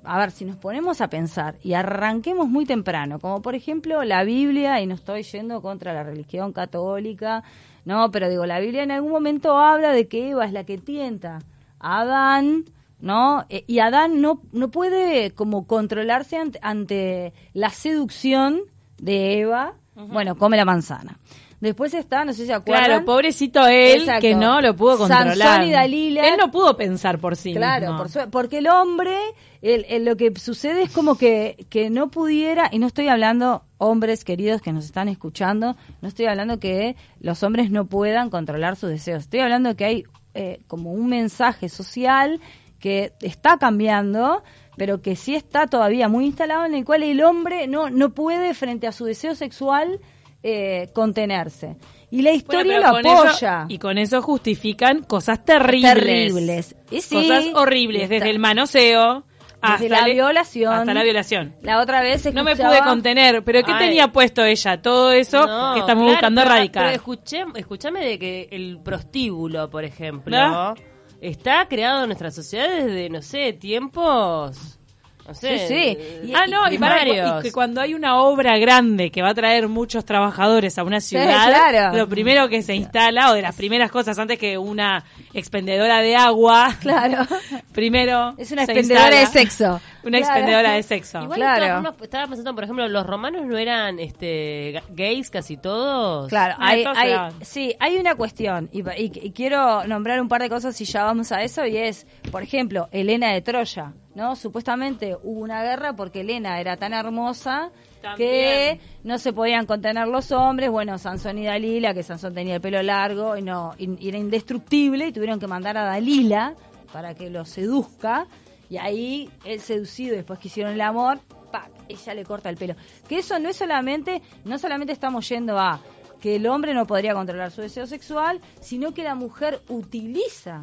a 0.06 0.20
ver, 0.20 0.32
si 0.32 0.46
nos 0.46 0.56
ponemos 0.56 1.02
a 1.02 1.10
pensar 1.10 1.58
y 1.62 1.74
arranquemos 1.74 2.48
muy 2.48 2.66
temprano, 2.66 3.20
como 3.20 3.42
por 3.42 3.56
ejemplo 3.56 4.04
la 4.06 4.24
Biblia, 4.24 4.80
y 4.80 4.88
no 4.88 4.96
estoy 4.96 5.24
yendo 5.24 5.62
contra 5.62 5.94
la 5.94 6.04
religión 6.04 6.54
católica, 6.54 7.44
no, 7.84 8.10
pero 8.10 8.30
digo, 8.30 8.46
la 8.46 8.60
Biblia 8.60 8.84
en 8.84 8.92
algún 8.92 9.12
momento 9.12 9.58
habla 9.58 9.92
de 9.92 10.08
que 10.08 10.30
Eva 10.30 10.46
es 10.46 10.54
la 10.54 10.64
que 10.64 10.78
tienta 10.78 11.40
a 11.80 12.02
Adán 12.02 12.66
¿no? 13.00 13.46
Eh, 13.50 13.64
y 13.68 13.80
Adán 13.80 14.22
no, 14.22 14.42
no 14.52 14.72
puede 14.72 15.32
como 15.32 15.68
controlarse 15.68 16.38
ante, 16.62 17.34
la 17.54 17.70
seducción 17.70 18.62
de 18.98 19.40
Eva, 19.40 19.76
bueno, 19.96 20.38
come 20.38 20.58
la 20.58 20.66
manzana. 20.66 21.20
Después 21.62 21.94
está, 21.94 22.26
no 22.26 22.34
sé 22.34 22.42
si 22.42 22.48
se 22.48 22.54
acuerdan. 22.54 22.86
Claro, 22.86 23.06
pobrecito 23.06 23.66
él, 23.66 24.08
que 24.20 24.36
no 24.36 24.60
lo 24.62 24.76
pudo 24.76 24.98
controlar. 25.00 25.38
Sansón 25.38 25.68
y 25.68 25.72
Dalila. 25.72 26.28
Él 26.28 26.36
no 26.38 26.52
pudo 26.52 26.76
pensar 26.76 27.18
por 27.20 27.36
sí 27.36 27.54
Claro, 27.54 28.06
porque 28.30 28.58
el 28.58 28.68
hombre, 28.68 29.18
lo 29.62 30.18
que 30.18 30.34
sucede 30.38 30.84
es 30.84 30.92
como 30.92 31.18
que, 31.18 31.66
que 31.70 31.90
no 31.90 32.12
pudiera, 32.12 32.70
y 32.72 32.80
no 32.80 32.88
estoy 32.88 33.08
hablando, 33.08 33.64
hombres 33.78 34.26
queridos 34.26 34.62
que 34.62 34.74
nos 34.74 34.86
están 34.86 35.08
escuchando, 35.08 35.76
no 36.02 36.08
estoy 36.08 36.26
hablando 36.26 36.60
que 36.60 36.98
los 37.20 37.42
hombres 37.42 37.72
no 37.72 37.86
puedan 37.86 38.30
controlar 38.30 38.76
sus 38.76 38.90
deseos. 38.90 39.24
Estoy 39.24 39.40
hablando 39.40 39.76
que 39.76 39.86
hay 39.86 40.04
eh, 40.34 40.60
como 40.68 40.92
un 40.92 41.08
mensaje 41.08 41.70
social 41.70 42.42
que 42.86 43.14
está 43.20 43.58
cambiando, 43.58 44.44
pero 44.78 45.02
que 45.02 45.16
sí 45.16 45.34
está 45.34 45.66
todavía 45.66 46.08
muy 46.08 46.26
instalado, 46.26 46.66
en 46.66 46.76
el 46.76 46.86
cual 46.86 47.02
el 47.02 47.24
hombre 47.24 47.66
no, 47.66 47.90
no 47.90 48.14
puede, 48.14 48.54
frente 48.54 48.86
a 48.86 48.92
su 48.92 49.06
deseo 49.06 49.34
sexual, 49.34 50.00
eh, 50.44 50.92
contenerse. 50.94 51.78
Y 52.12 52.22
la 52.22 52.30
historia 52.30 52.80
lo 52.80 52.98
apoya. 52.98 53.66
y 53.70 53.80
con 53.80 53.98
eso 53.98 54.22
justifican 54.22 55.02
cosas 55.02 55.44
terribles. 55.44 55.96
Terribles. 55.96 56.76
cosas 57.10 57.46
horribles, 57.56 58.08
desde 58.08 58.30
el 58.30 58.38
manoseo. 58.38 59.24
Hasta 59.62 59.90
la 59.90 60.06
violación. 60.06 60.72
Hasta 60.72 60.94
la 60.94 61.02
violación. 61.02 61.56
La 61.64 61.82
otra 61.82 62.04
vez 62.04 62.32
No 62.36 62.44
me 62.44 62.56
pude 62.56 62.82
contener, 62.84 63.44
pero 63.44 63.64
¿qué 63.64 63.74
tenía 63.80 64.10
puesto 64.10 64.44
ella? 64.44 64.80
Todo 64.80 65.12
eso 65.12 65.44
que 65.74 65.80
estamos 65.80 66.04
buscando 66.12 66.42
erradicar. 66.42 66.84
Pero 66.84 66.96
escuché, 66.96 67.46
escúchame 67.56 68.06
de 68.06 68.20
que 68.20 68.48
el 68.52 68.78
prostíbulo, 68.84 69.72
por 69.72 69.84
ejemplo 69.84 70.76
está 71.22 71.68
creado 71.68 72.04
en 72.04 72.10
nuestra 72.10 72.32
sociedad 72.32 72.70
desde, 72.70 73.10
no 73.10 73.22
sé, 73.22 73.54
tiempos 73.54 74.80
No 75.28 75.34
sé, 75.34 75.58
Sí, 75.60 75.68
sí. 75.68 76.28
Y- 76.30 76.34
Ah, 76.36 76.46
no, 76.48 76.72
y, 76.72 76.78
para, 76.78 77.02
primarios. 77.02 77.40
y 77.40 77.44
que 77.44 77.52
cuando 77.52 77.82
hay 77.82 77.94
una 77.96 78.20
obra 78.22 78.58
grande 78.60 79.10
que 79.10 79.22
va 79.24 79.30
a 79.30 79.34
traer 79.34 79.68
muchos 79.68 80.06
trabajadores 80.06 80.78
a 80.78 80.84
una 80.84 81.00
ciudad, 81.02 81.48
claro. 81.48 81.98
lo 81.98 82.08
primero 82.08 82.48
que 82.48 82.62
se 82.62 82.76
instala, 82.76 83.32
o 83.32 83.34
de 83.34 83.42
las 83.42 83.56
primeras 83.56 83.90
cosas, 83.92 84.20
antes 84.20 84.38
que 84.38 84.58
una 84.58 85.04
expendedora 85.34 86.02
de 86.02 86.16
agua, 86.16 86.76
Claro. 86.82 87.26
primero 87.72 88.36
Es 88.38 88.52
una 88.52 88.64
expendedora 88.64 89.06
instala 89.06 89.20
de 89.20 89.26
sexo. 89.28 89.82
Una 90.04 90.20
Claro. 90.20 90.34
expendedora 90.34 90.72
de 90.74 90.84
sexo. 90.84 91.22
Igual 91.24 91.40
Claro. 91.40 91.96
estaba 92.02 92.28
pensando, 92.28 92.54
por 92.54 92.64
ejemplo, 92.64 92.88
los 92.88 93.06
romanos 93.08 93.46
no 93.46 93.58
eran 93.58 94.00
este 94.00 94.74
ga- 94.74 94.84
gays 94.90 95.30
casi 95.32 95.58
todos. 95.58 96.30
Claro, 96.30 96.56
hay, 96.60 96.84
hay- 96.96 97.32
sí, 97.42 97.76
hay 97.80 97.98
una 97.98 98.14
cuestión 98.16 98.70
y, 98.72 98.82
y- 98.82 99.12
y 99.24 99.32
quiero 99.32 99.86
nombrar 99.88 100.22
un 100.22 100.28
par 100.28 100.42
de 100.44 100.50
cosas 100.50 100.80
y 100.82 100.86
ya 100.86 101.04
vamos 101.04 101.32
a 101.32 101.42
eso 101.42 101.66
y 101.66 101.78
es, 101.78 102.06
por 102.32 102.44
ejemplo, 102.44 102.88
Helena 102.92 103.34
de 103.34 103.42
Troya, 103.42 103.94
¿no? 104.16 104.36
Supuestamente 104.36 105.16
hubo 105.22 105.42
una 105.42 105.62
guerra 105.64 105.94
porque 105.94 106.22
Helena 106.22 106.60
era 106.60 106.78
tan 106.78 106.94
hermosa 106.94 107.72
que 108.18 108.80
no 109.04 109.18
se 109.18 109.34
podían 109.34 109.66
contener 109.66 110.08
los 110.08 110.32
hombres, 110.32 110.70
bueno, 110.70 110.98
Sansón 110.98 111.38
y 111.38 111.46
Dalila, 111.46 111.94
que 111.94 112.02
Sansón 112.04 112.34
tenía 112.34 112.56
el 112.56 112.62
pelo 112.62 112.82
largo 112.82 113.36
y 113.38 113.42
no 113.42 113.74
y- 113.78 114.04
y 114.04 114.10
era 114.10 114.18
indestructible 114.18 115.08
y 115.08 115.12
tuvieron 115.12 115.40
que 115.40 115.48
mandar 115.48 115.78
a 115.78 115.84
Dalila 115.86 116.56
para 116.94 117.14
que 117.14 117.30
lo 117.30 117.46
seduzca 117.46 118.26
y 118.70 118.78
ahí 118.78 119.30
él 119.44 119.60
seducido 119.60 120.14
y 120.14 120.18
después 120.18 120.40
que 120.40 120.48
hicieron 120.48 120.74
el 120.74 120.82
amor, 120.82 121.20
¡pac! 121.52 121.70
ella 121.90 122.14
le 122.16 122.24
corta 122.24 122.50
el 122.50 122.58
pelo. 122.58 122.76
Que 123.08 123.20
eso 123.20 123.38
no 123.38 123.50
es 123.50 123.58
solamente, 123.58 124.22
no 124.44 124.58
solamente 124.58 124.94
estamos 124.94 125.28
yendo 125.30 125.60
a 125.60 125.80
que 126.22 126.38
el 126.38 126.48
hombre 126.48 126.74
no 126.74 126.88
podría 126.88 127.14
controlar 127.14 127.52
su 127.52 127.62
deseo 127.62 127.86
sexual, 127.86 128.40
sino 128.62 128.94
que 128.94 129.04
la 129.04 129.14
mujer 129.14 129.62
utiliza 129.70 130.62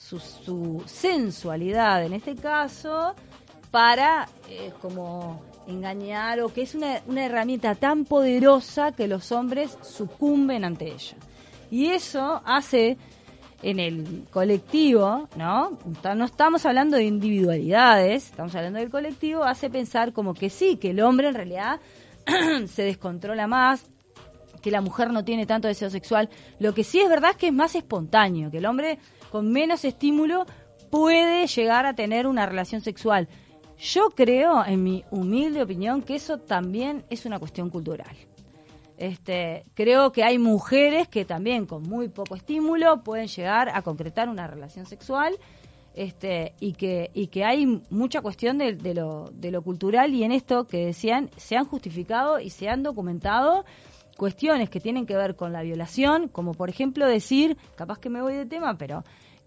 su, 0.00 0.18
su 0.18 0.82
sensualidad, 0.86 2.02
en 2.04 2.14
este 2.14 2.34
caso, 2.34 3.14
para 3.70 4.26
eh, 4.48 4.72
como 4.80 5.42
engañar 5.66 6.40
o 6.40 6.52
que 6.52 6.62
es 6.62 6.74
una, 6.74 7.02
una 7.06 7.26
herramienta 7.26 7.74
tan 7.74 8.06
poderosa 8.06 8.92
que 8.92 9.06
los 9.06 9.30
hombres 9.30 9.76
sucumben 9.82 10.64
ante 10.64 10.86
ella. 10.86 11.16
Y 11.70 11.88
eso 11.88 12.40
hace 12.46 12.96
en 13.62 13.78
el 13.78 14.24
colectivo, 14.30 15.28
¿no? 15.36 15.78
No 16.16 16.24
estamos 16.24 16.64
hablando 16.64 16.96
de 16.96 17.04
individualidades, 17.04 18.30
estamos 18.30 18.54
hablando 18.54 18.78
del 18.78 18.90
colectivo, 18.90 19.44
hace 19.44 19.68
pensar 19.68 20.14
como 20.14 20.32
que 20.32 20.48
sí, 20.48 20.76
que 20.76 20.90
el 20.90 21.00
hombre 21.00 21.28
en 21.28 21.34
realidad 21.34 21.78
se 22.66 22.82
descontrola 22.82 23.46
más, 23.46 23.84
que 24.62 24.70
la 24.70 24.80
mujer 24.80 25.12
no 25.12 25.24
tiene 25.24 25.44
tanto 25.44 25.68
deseo 25.68 25.90
sexual. 25.90 26.30
Lo 26.58 26.72
que 26.72 26.84
sí 26.84 27.00
es 27.00 27.08
verdad 27.08 27.32
es 27.32 27.36
que 27.36 27.48
es 27.48 27.52
más 27.52 27.74
espontáneo, 27.74 28.50
que 28.50 28.58
el 28.58 28.66
hombre 28.66 28.98
con 29.30 29.50
menos 29.50 29.84
estímulo 29.84 30.46
puede 30.90 31.46
llegar 31.46 31.86
a 31.86 31.94
tener 31.94 32.26
una 32.26 32.46
relación 32.46 32.80
sexual. 32.80 33.28
Yo 33.78 34.10
creo, 34.10 34.64
en 34.64 34.82
mi 34.82 35.04
humilde 35.10 35.62
opinión, 35.62 36.02
que 36.02 36.16
eso 36.16 36.38
también 36.38 37.04
es 37.08 37.24
una 37.24 37.38
cuestión 37.38 37.70
cultural. 37.70 38.14
Este, 38.98 39.64
creo 39.72 40.12
que 40.12 40.24
hay 40.24 40.38
mujeres 40.38 41.08
que 41.08 41.24
también 41.24 41.64
con 41.64 41.82
muy 41.84 42.08
poco 42.08 42.34
estímulo 42.34 43.02
pueden 43.02 43.28
llegar 43.28 43.70
a 43.70 43.80
concretar 43.80 44.28
una 44.28 44.46
relación 44.46 44.84
sexual 44.84 45.38
este, 45.94 46.52
y, 46.60 46.74
que, 46.74 47.10
y 47.14 47.28
que 47.28 47.44
hay 47.44 47.82
mucha 47.88 48.20
cuestión 48.20 48.58
de, 48.58 48.74
lo, 48.94 49.30
de 49.32 49.50
lo 49.50 49.62
cultural 49.62 50.14
y 50.14 50.22
en 50.22 50.32
esto 50.32 50.66
que 50.66 50.84
decían 50.84 51.30
se 51.38 51.56
han 51.56 51.64
justificado 51.64 52.40
y 52.40 52.50
se 52.50 52.68
han 52.68 52.82
documentado 52.82 53.64
cuestiones 54.20 54.68
que 54.68 54.80
tienen 54.80 55.06
que 55.06 55.16
ver 55.16 55.34
con 55.34 55.50
la 55.50 55.62
violación, 55.62 56.28
como 56.28 56.52
por 56.52 56.68
ejemplo 56.68 57.06
decir, 57.06 57.56
capaz 57.74 57.98
que 57.98 58.10
me 58.10 58.20
voy 58.20 58.34
de 58.34 58.44
tema, 58.44 58.76
pero 58.76 59.02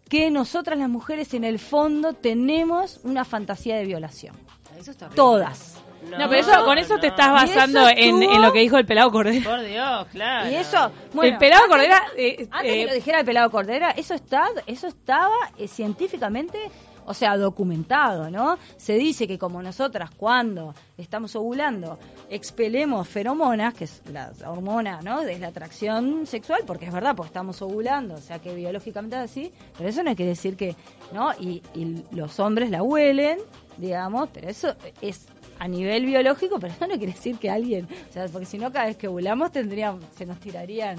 que 0.09 0.31
nosotras 0.31 0.79
las 0.79 0.89
mujeres 0.89 1.31
en 1.35 1.43
el 1.43 1.59
fondo 1.59 2.13
tenemos 2.13 2.99
una 3.03 3.23
fantasía 3.23 3.75
de 3.75 3.85
violación. 3.85 4.35
Eso 4.79 4.89
está 4.89 5.05
horrible. 5.05 5.15
Todas. 5.15 5.79
No, 6.09 6.27
pero 6.27 6.33
eso, 6.41 6.65
con 6.65 6.77
eso 6.79 6.97
te 6.97 7.07
estás 7.07 7.31
basando 7.31 7.87
en, 7.87 8.41
lo 8.41 8.51
que 8.51 8.61
dijo 8.61 8.77
el 8.79 8.85
pelado 8.87 9.11
Cordero. 9.11 9.47
Por 9.47 9.61
Dios, 9.63 10.07
claro. 10.11 10.49
Y 10.49 10.55
eso, 10.55 10.91
bueno, 11.13 11.33
el 11.33 11.37
pelado 11.37 11.63
antes- 11.65 11.77
Cordera... 11.77 12.03
eh, 12.17 12.47
Antes 12.49 12.71
eh, 12.73 12.75
que 12.75 12.85
lo 12.87 12.93
dijera 12.95 13.19
el 13.19 13.25
pelado 13.25 13.51
Cordera, 13.51 13.91
eso 13.91 14.15
está, 14.15 14.47
eso 14.65 14.87
estaba 14.87 15.35
eh, 15.59 15.67
científicamente, 15.67 16.57
o 17.05 17.13
sea, 17.13 17.37
documentado, 17.37 18.29
¿no? 18.29 18.57
Se 18.77 18.93
dice 18.95 19.27
que 19.27 19.37
como 19.37 19.61
nosotras 19.61 20.11
cuando 20.11 20.73
estamos 20.97 21.35
ovulando 21.35 21.97
expelemos 22.29 23.07
feromonas, 23.07 23.73
que 23.73 23.85
es 23.85 24.01
la 24.11 24.31
hormona, 24.45 25.01
¿no? 25.01 25.21
De 25.21 25.37
la 25.39 25.47
atracción 25.47 26.25
sexual, 26.25 26.61
porque 26.65 26.85
es 26.85 26.93
verdad, 26.93 27.15
porque 27.15 27.27
estamos 27.27 27.61
ovulando, 27.61 28.15
o 28.15 28.21
sea 28.21 28.39
que 28.39 28.53
biológicamente 28.55 29.15
es 29.15 29.21
así, 29.23 29.51
pero 29.77 29.89
eso 29.89 30.03
no 30.03 30.15
quiere 30.15 30.29
decir 30.29 30.55
que, 30.55 30.75
¿no? 31.13 31.31
Y, 31.33 31.61
y 31.73 32.03
los 32.11 32.39
hombres 32.39 32.69
la 32.69 32.83
huelen, 32.83 33.39
digamos, 33.77 34.29
pero 34.33 34.49
eso 34.49 34.75
es 35.01 35.27
a 35.59 35.67
nivel 35.67 36.05
biológico, 36.05 36.59
pero 36.59 36.73
eso 36.73 36.87
no 36.87 36.97
quiere 36.97 37.13
decir 37.13 37.37
que 37.37 37.49
alguien, 37.49 37.87
o 38.09 38.13
sea, 38.13 38.27
porque 38.27 38.45
si 38.45 38.57
no 38.57 38.71
cada 38.71 38.85
vez 38.85 38.97
que 38.97 39.07
ovulamos 39.07 39.51
tendríamos, 39.51 40.03
se 40.15 40.25
nos 40.25 40.39
tirarían 40.39 40.97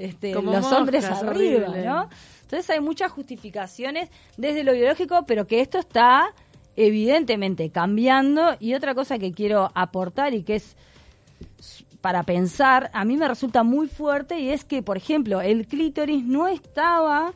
este, 0.00 0.32
Como 0.32 0.52
los 0.52 0.72
hombres 0.72 1.04
arriba, 1.04 1.68
horrible. 1.68 1.84
¿no? 1.84 2.08
Entonces 2.50 2.68
hay 2.70 2.80
muchas 2.80 3.12
justificaciones 3.12 4.10
desde 4.36 4.64
lo 4.64 4.72
biológico, 4.72 5.24
pero 5.24 5.46
que 5.46 5.60
esto 5.60 5.78
está 5.78 6.34
evidentemente 6.74 7.70
cambiando. 7.70 8.56
Y 8.58 8.74
otra 8.74 8.92
cosa 8.96 9.20
que 9.20 9.30
quiero 9.30 9.70
aportar 9.72 10.34
y 10.34 10.42
que 10.42 10.56
es 10.56 10.76
para 12.00 12.24
pensar, 12.24 12.90
a 12.92 13.04
mí 13.04 13.16
me 13.16 13.28
resulta 13.28 13.62
muy 13.62 13.86
fuerte 13.86 14.40
y 14.40 14.50
es 14.50 14.64
que, 14.64 14.82
por 14.82 14.96
ejemplo, 14.96 15.40
el 15.40 15.68
clítoris 15.68 16.24
no 16.24 16.48
estaba 16.48 17.34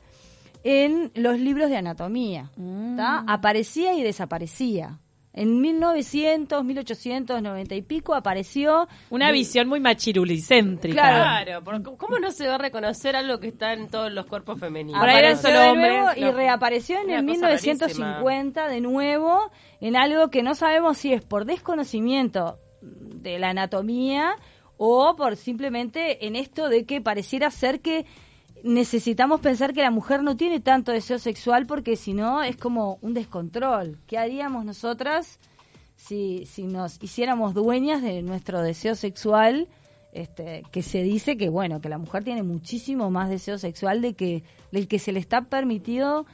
en 0.64 1.12
los 1.14 1.38
libros 1.38 1.70
de 1.70 1.76
anatomía. 1.76 2.50
¿tá? 2.96 3.22
Aparecía 3.28 3.94
y 3.94 4.02
desaparecía. 4.02 4.98
En 5.36 5.60
1900, 5.60 6.64
1890 6.64 7.74
y 7.74 7.82
pico 7.82 8.14
apareció 8.14 8.86
una 9.10 9.32
visión 9.32 9.68
muy 9.68 9.80
machirulicéntrica. 9.80 10.94
Claro. 10.94 11.44
Claro, 11.44 11.64
porque 11.64 11.96
¿cómo 11.96 12.20
no 12.20 12.30
se 12.30 12.46
va 12.46 12.54
a 12.54 12.58
reconocer 12.58 13.16
algo 13.16 13.40
que 13.40 13.48
está 13.48 13.72
en 13.72 13.88
todos 13.88 14.12
los 14.12 14.26
cuerpos 14.26 14.60
femeninos? 14.60 15.00
Por 15.00 15.08
ahí 15.08 15.18
eran 15.18 15.36
solo 15.36 15.58
de 15.58 15.70
hombres, 15.70 15.92
nuevo 15.92 16.10
y 16.16 16.20
no. 16.20 16.32
reapareció 16.32 17.00
en 17.00 17.10
el 17.10 17.26
cosa 17.26 17.48
1950 17.48 18.68
de 18.68 18.80
nuevo 18.80 19.50
en 19.80 19.96
algo 19.96 20.30
que 20.30 20.44
no 20.44 20.54
sabemos 20.54 20.98
si 20.98 21.12
es 21.12 21.22
por 21.22 21.46
desconocimiento 21.46 22.60
de 22.80 23.40
la 23.40 23.50
anatomía 23.50 24.36
o 24.76 25.16
por 25.16 25.36
simplemente 25.36 26.26
en 26.26 26.36
esto 26.36 26.68
de 26.68 26.84
que 26.84 27.00
pareciera 27.00 27.50
ser 27.50 27.80
que 27.80 28.06
necesitamos 28.64 29.40
pensar 29.40 29.74
que 29.74 29.82
la 29.82 29.90
mujer 29.90 30.22
no 30.22 30.36
tiene 30.36 30.58
tanto 30.58 30.90
deseo 30.90 31.18
sexual 31.18 31.66
porque 31.66 31.96
si 31.96 32.14
no 32.14 32.42
es 32.42 32.56
como 32.56 32.98
un 33.02 33.12
descontrol. 33.12 33.98
¿Qué 34.06 34.16
haríamos 34.16 34.64
nosotras 34.64 35.38
si, 35.96 36.46
si 36.46 36.64
nos 36.64 37.00
hiciéramos 37.02 37.52
dueñas 37.52 38.02
de 38.02 38.22
nuestro 38.22 38.62
deseo 38.62 38.94
sexual? 38.94 39.68
Este, 40.12 40.62
que 40.70 40.82
se 40.82 41.02
dice 41.02 41.36
que 41.36 41.48
bueno 41.48 41.80
que 41.80 41.88
la 41.88 41.98
mujer 41.98 42.22
tiene 42.22 42.44
muchísimo 42.44 43.10
más 43.10 43.28
deseo 43.28 43.58
sexual 43.58 44.00
de 44.00 44.14
que 44.14 44.44
del 44.70 44.86
que 44.86 45.00
se 45.00 45.10
le 45.10 45.18
está 45.18 45.42
permitido 45.42 46.24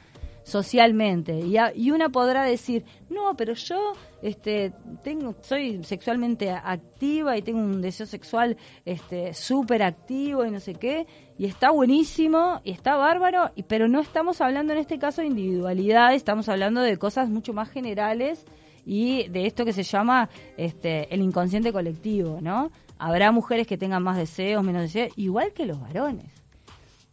socialmente. 0.43 1.39
Y, 1.39 1.57
a- 1.57 1.73
y 1.75 1.91
una 1.91 2.09
podrá 2.09 2.43
decir 2.43 2.83
no 3.09 3.35
pero 3.35 3.53
yo 3.53 3.93
este 4.21 4.73
tengo 5.03 5.35
soy 5.41 5.83
sexualmente 5.83 6.49
activa 6.51 7.37
y 7.37 7.41
tengo 7.41 7.59
un 7.59 7.81
deseo 7.81 8.05
sexual 8.05 8.57
este 8.85 9.33
súper 9.33 9.83
activo 9.83 10.45
y 10.45 10.51
no 10.51 10.59
sé 10.59 10.73
qué 10.75 11.07
y 11.37 11.45
está 11.45 11.71
buenísimo 11.71 12.61
y 12.63 12.71
está 12.71 12.95
bárbaro 12.95 13.51
y 13.55 13.63
pero 13.63 13.87
no 13.87 13.99
estamos 13.99 14.41
hablando 14.41 14.73
en 14.73 14.79
este 14.79 14.99
caso 14.99 15.21
de 15.21 15.27
individualidad 15.27 16.13
estamos 16.13 16.49
hablando 16.49 16.81
de 16.81 16.97
cosas 16.97 17.29
mucho 17.29 17.53
más 17.53 17.69
generales 17.69 18.45
y 18.85 19.27
de 19.29 19.45
esto 19.45 19.65
que 19.65 19.73
se 19.73 19.83
llama 19.83 20.29
este 20.57 21.13
el 21.13 21.21
inconsciente 21.21 21.71
colectivo 21.71 22.39
no 22.41 22.71
habrá 22.97 23.31
mujeres 23.31 23.67
que 23.67 23.77
tengan 23.77 24.03
más 24.03 24.17
deseos 24.17 24.63
menos 24.63 24.81
deseos 24.83 25.11
igual 25.17 25.53
que 25.53 25.65
los 25.65 25.79
varones 25.79 26.40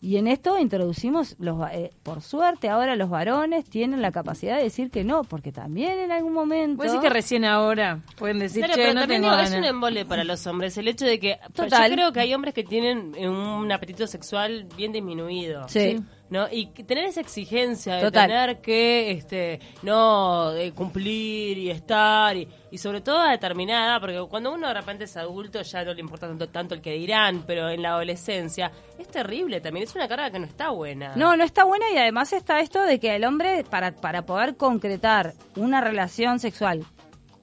y 0.00 0.16
en 0.16 0.28
esto 0.28 0.58
introducimos, 0.58 1.34
los, 1.40 1.58
eh, 1.72 1.90
por 2.04 2.22
suerte, 2.22 2.68
ahora 2.68 2.94
los 2.94 3.10
varones 3.10 3.64
tienen 3.64 4.00
la 4.00 4.12
capacidad 4.12 4.56
de 4.56 4.62
decir 4.62 4.90
que 4.90 5.02
no, 5.02 5.24
porque 5.24 5.50
también 5.50 5.98
en 5.98 6.12
algún 6.12 6.32
momento... 6.32 6.76
Puede 6.76 6.90
decir 6.90 7.02
que 7.02 7.12
recién 7.12 7.44
ahora 7.44 8.04
pueden 8.16 8.38
decir, 8.38 8.64
Claro, 8.64 8.74
che, 8.74 8.80
pero 8.82 8.94
no 8.94 9.00
también 9.00 9.22
tengo 9.22 9.36
es 9.38 9.54
un 9.54 9.64
embole 9.64 10.04
para 10.04 10.22
los 10.22 10.46
hombres 10.46 10.78
el 10.78 10.86
hecho 10.86 11.04
de 11.04 11.18
que 11.18 11.40
Total. 11.52 11.90
yo 11.90 11.96
creo 11.96 12.12
que 12.12 12.20
hay 12.20 12.32
hombres 12.32 12.54
que 12.54 12.62
tienen 12.62 13.12
un 13.28 13.72
apetito 13.72 14.06
sexual 14.06 14.68
bien 14.76 14.92
disminuido. 14.92 15.68
Sí. 15.68 15.98
¿No? 16.30 16.46
Y 16.50 16.66
tener 16.66 17.04
esa 17.04 17.20
exigencia 17.20 17.96
de 17.96 18.02
Total. 18.02 18.28
tener 18.28 18.60
que 18.60 19.10
este 19.12 19.60
no 19.82 20.50
de 20.50 20.72
cumplir 20.72 21.58
y 21.58 21.70
estar 21.70 22.36
y, 22.36 22.48
y 22.70 22.78
sobre 22.78 23.00
todo 23.00 23.20
a 23.20 23.30
determinada 23.30 23.86
edad, 23.86 24.00
porque 24.00 24.26
cuando 24.28 24.52
uno 24.52 24.68
de 24.68 24.74
repente 24.74 25.04
es 25.04 25.16
adulto 25.16 25.62
ya 25.62 25.84
no 25.84 25.94
le 25.94 26.00
importa 26.00 26.28
tanto, 26.28 26.48
tanto 26.48 26.74
el 26.74 26.80
que 26.80 26.92
dirán, 26.92 27.44
pero 27.46 27.68
en 27.70 27.82
la 27.82 27.90
adolescencia 27.90 28.70
es 28.98 29.08
terrible 29.08 29.60
también, 29.60 29.84
es 29.84 29.94
una 29.94 30.08
carga 30.08 30.30
que 30.30 30.38
no 30.38 30.46
está 30.46 30.70
buena. 30.70 31.14
No, 31.16 31.36
no 31.36 31.44
está 31.44 31.64
buena 31.64 31.90
y 31.92 31.96
además 31.96 32.32
está 32.32 32.60
esto 32.60 32.82
de 32.82 32.98
que 32.98 33.14
el 33.14 33.24
hombre, 33.24 33.64
para, 33.68 33.92
para 33.92 34.22
poder 34.22 34.56
concretar 34.56 35.34
una 35.56 35.80
relación 35.80 36.38
sexual 36.38 36.84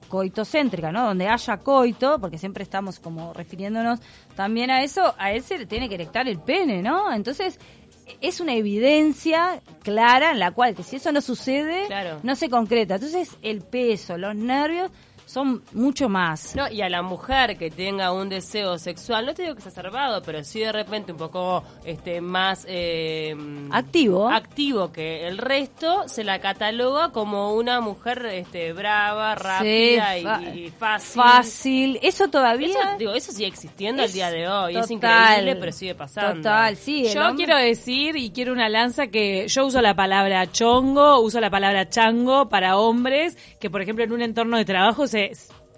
coitocéntrica, 0.08 0.92
¿no? 0.92 1.04
Donde 1.04 1.28
haya 1.28 1.56
coito, 1.58 2.18
porque 2.20 2.38
siempre 2.38 2.62
estamos 2.62 3.00
como 3.00 3.32
refiriéndonos 3.32 4.00
también 4.34 4.70
a 4.70 4.82
eso, 4.82 5.14
a 5.18 5.32
él 5.32 5.42
se 5.42 5.58
le 5.58 5.66
tiene 5.66 5.88
que 5.88 5.96
erectar 5.96 6.28
el 6.28 6.38
pene, 6.38 6.82
¿no? 6.82 7.12
Entonces, 7.12 7.58
es 8.20 8.40
una 8.40 8.54
evidencia 8.54 9.60
clara 9.82 10.32
en 10.32 10.38
la 10.38 10.50
cual 10.52 10.74
que 10.74 10.82
si 10.82 10.96
eso 10.96 11.12
no 11.12 11.20
sucede, 11.20 11.86
Claro. 11.86 12.20
no 12.22 12.36
se 12.36 12.48
concreta. 12.48 12.96
Entonces 12.96 13.30
el 13.42 13.62
peso, 13.62 14.16
los 14.18 14.34
nervios 14.34 14.90
son 15.26 15.62
mucho 15.72 16.08
más. 16.08 16.56
No, 16.56 16.70
y 16.70 16.80
a 16.80 16.88
la 16.88 17.02
mujer 17.02 17.58
que 17.58 17.70
tenga 17.70 18.12
un 18.12 18.28
deseo 18.30 18.78
sexual, 18.78 19.26
no 19.26 19.34
te 19.34 19.42
digo 19.42 19.54
que 19.56 19.60
sea 19.60 19.72
cerrado, 19.72 20.22
pero 20.22 20.42
sí 20.42 20.60
de 20.60 20.72
repente 20.72 21.12
un 21.12 21.18
poco 21.18 21.62
este 21.84 22.20
más 22.22 22.64
eh, 22.68 23.36
Activo. 23.70 24.30
activo 24.30 24.92
que 24.92 25.26
el 25.26 25.36
resto, 25.38 26.08
se 26.08 26.24
la 26.24 26.38
cataloga 26.40 27.10
como 27.10 27.54
una 27.54 27.80
mujer 27.80 28.24
este 28.26 28.72
brava, 28.72 29.34
rápida 29.34 30.14
Sí, 30.14 30.58
y- 30.60 30.70
fácil. 30.70 31.22
Fácil. 31.22 31.98
Eso 32.02 32.28
todavía. 32.28 32.68
Eso, 32.68 32.78
digo, 32.98 33.12
eso 33.12 33.32
sigue 33.32 33.48
existiendo 33.48 34.02
al 34.02 34.08
Es 34.08 34.14
día 34.14 34.30
de 34.30 34.48
hoy, 34.48 34.76
es 34.76 34.90
increíble, 34.90 35.56
pero 35.56 35.72
sigue 35.72 35.94
pasando. 35.94 36.36
Total, 36.36 36.76
sí. 36.76 37.06
el 37.06 37.14
Yo 37.14 37.20
hombre- 37.28 37.44
quiero 37.44 37.58
decir 37.60 38.16
y 38.16 38.30
quiero 38.30 38.52
una 38.52 38.68
lanza 38.68 39.08
que 39.08 39.48
yo 39.48 39.66
uso 39.66 39.82
la 39.82 39.94
palabra 39.94 40.50
chongo, 40.52 41.18
uso 41.20 41.40
la 41.40 41.50
palabra 41.50 41.88
chango 41.88 42.48
para 42.48 42.76
hombres 42.78 43.36
que, 43.58 43.70
por 43.70 43.82
ejemplo, 43.82 44.04
en 44.04 44.12
un 44.12 44.22
entorno 44.22 44.56
de 44.56 44.64
trabajo 44.64 45.06
se 45.06 45.15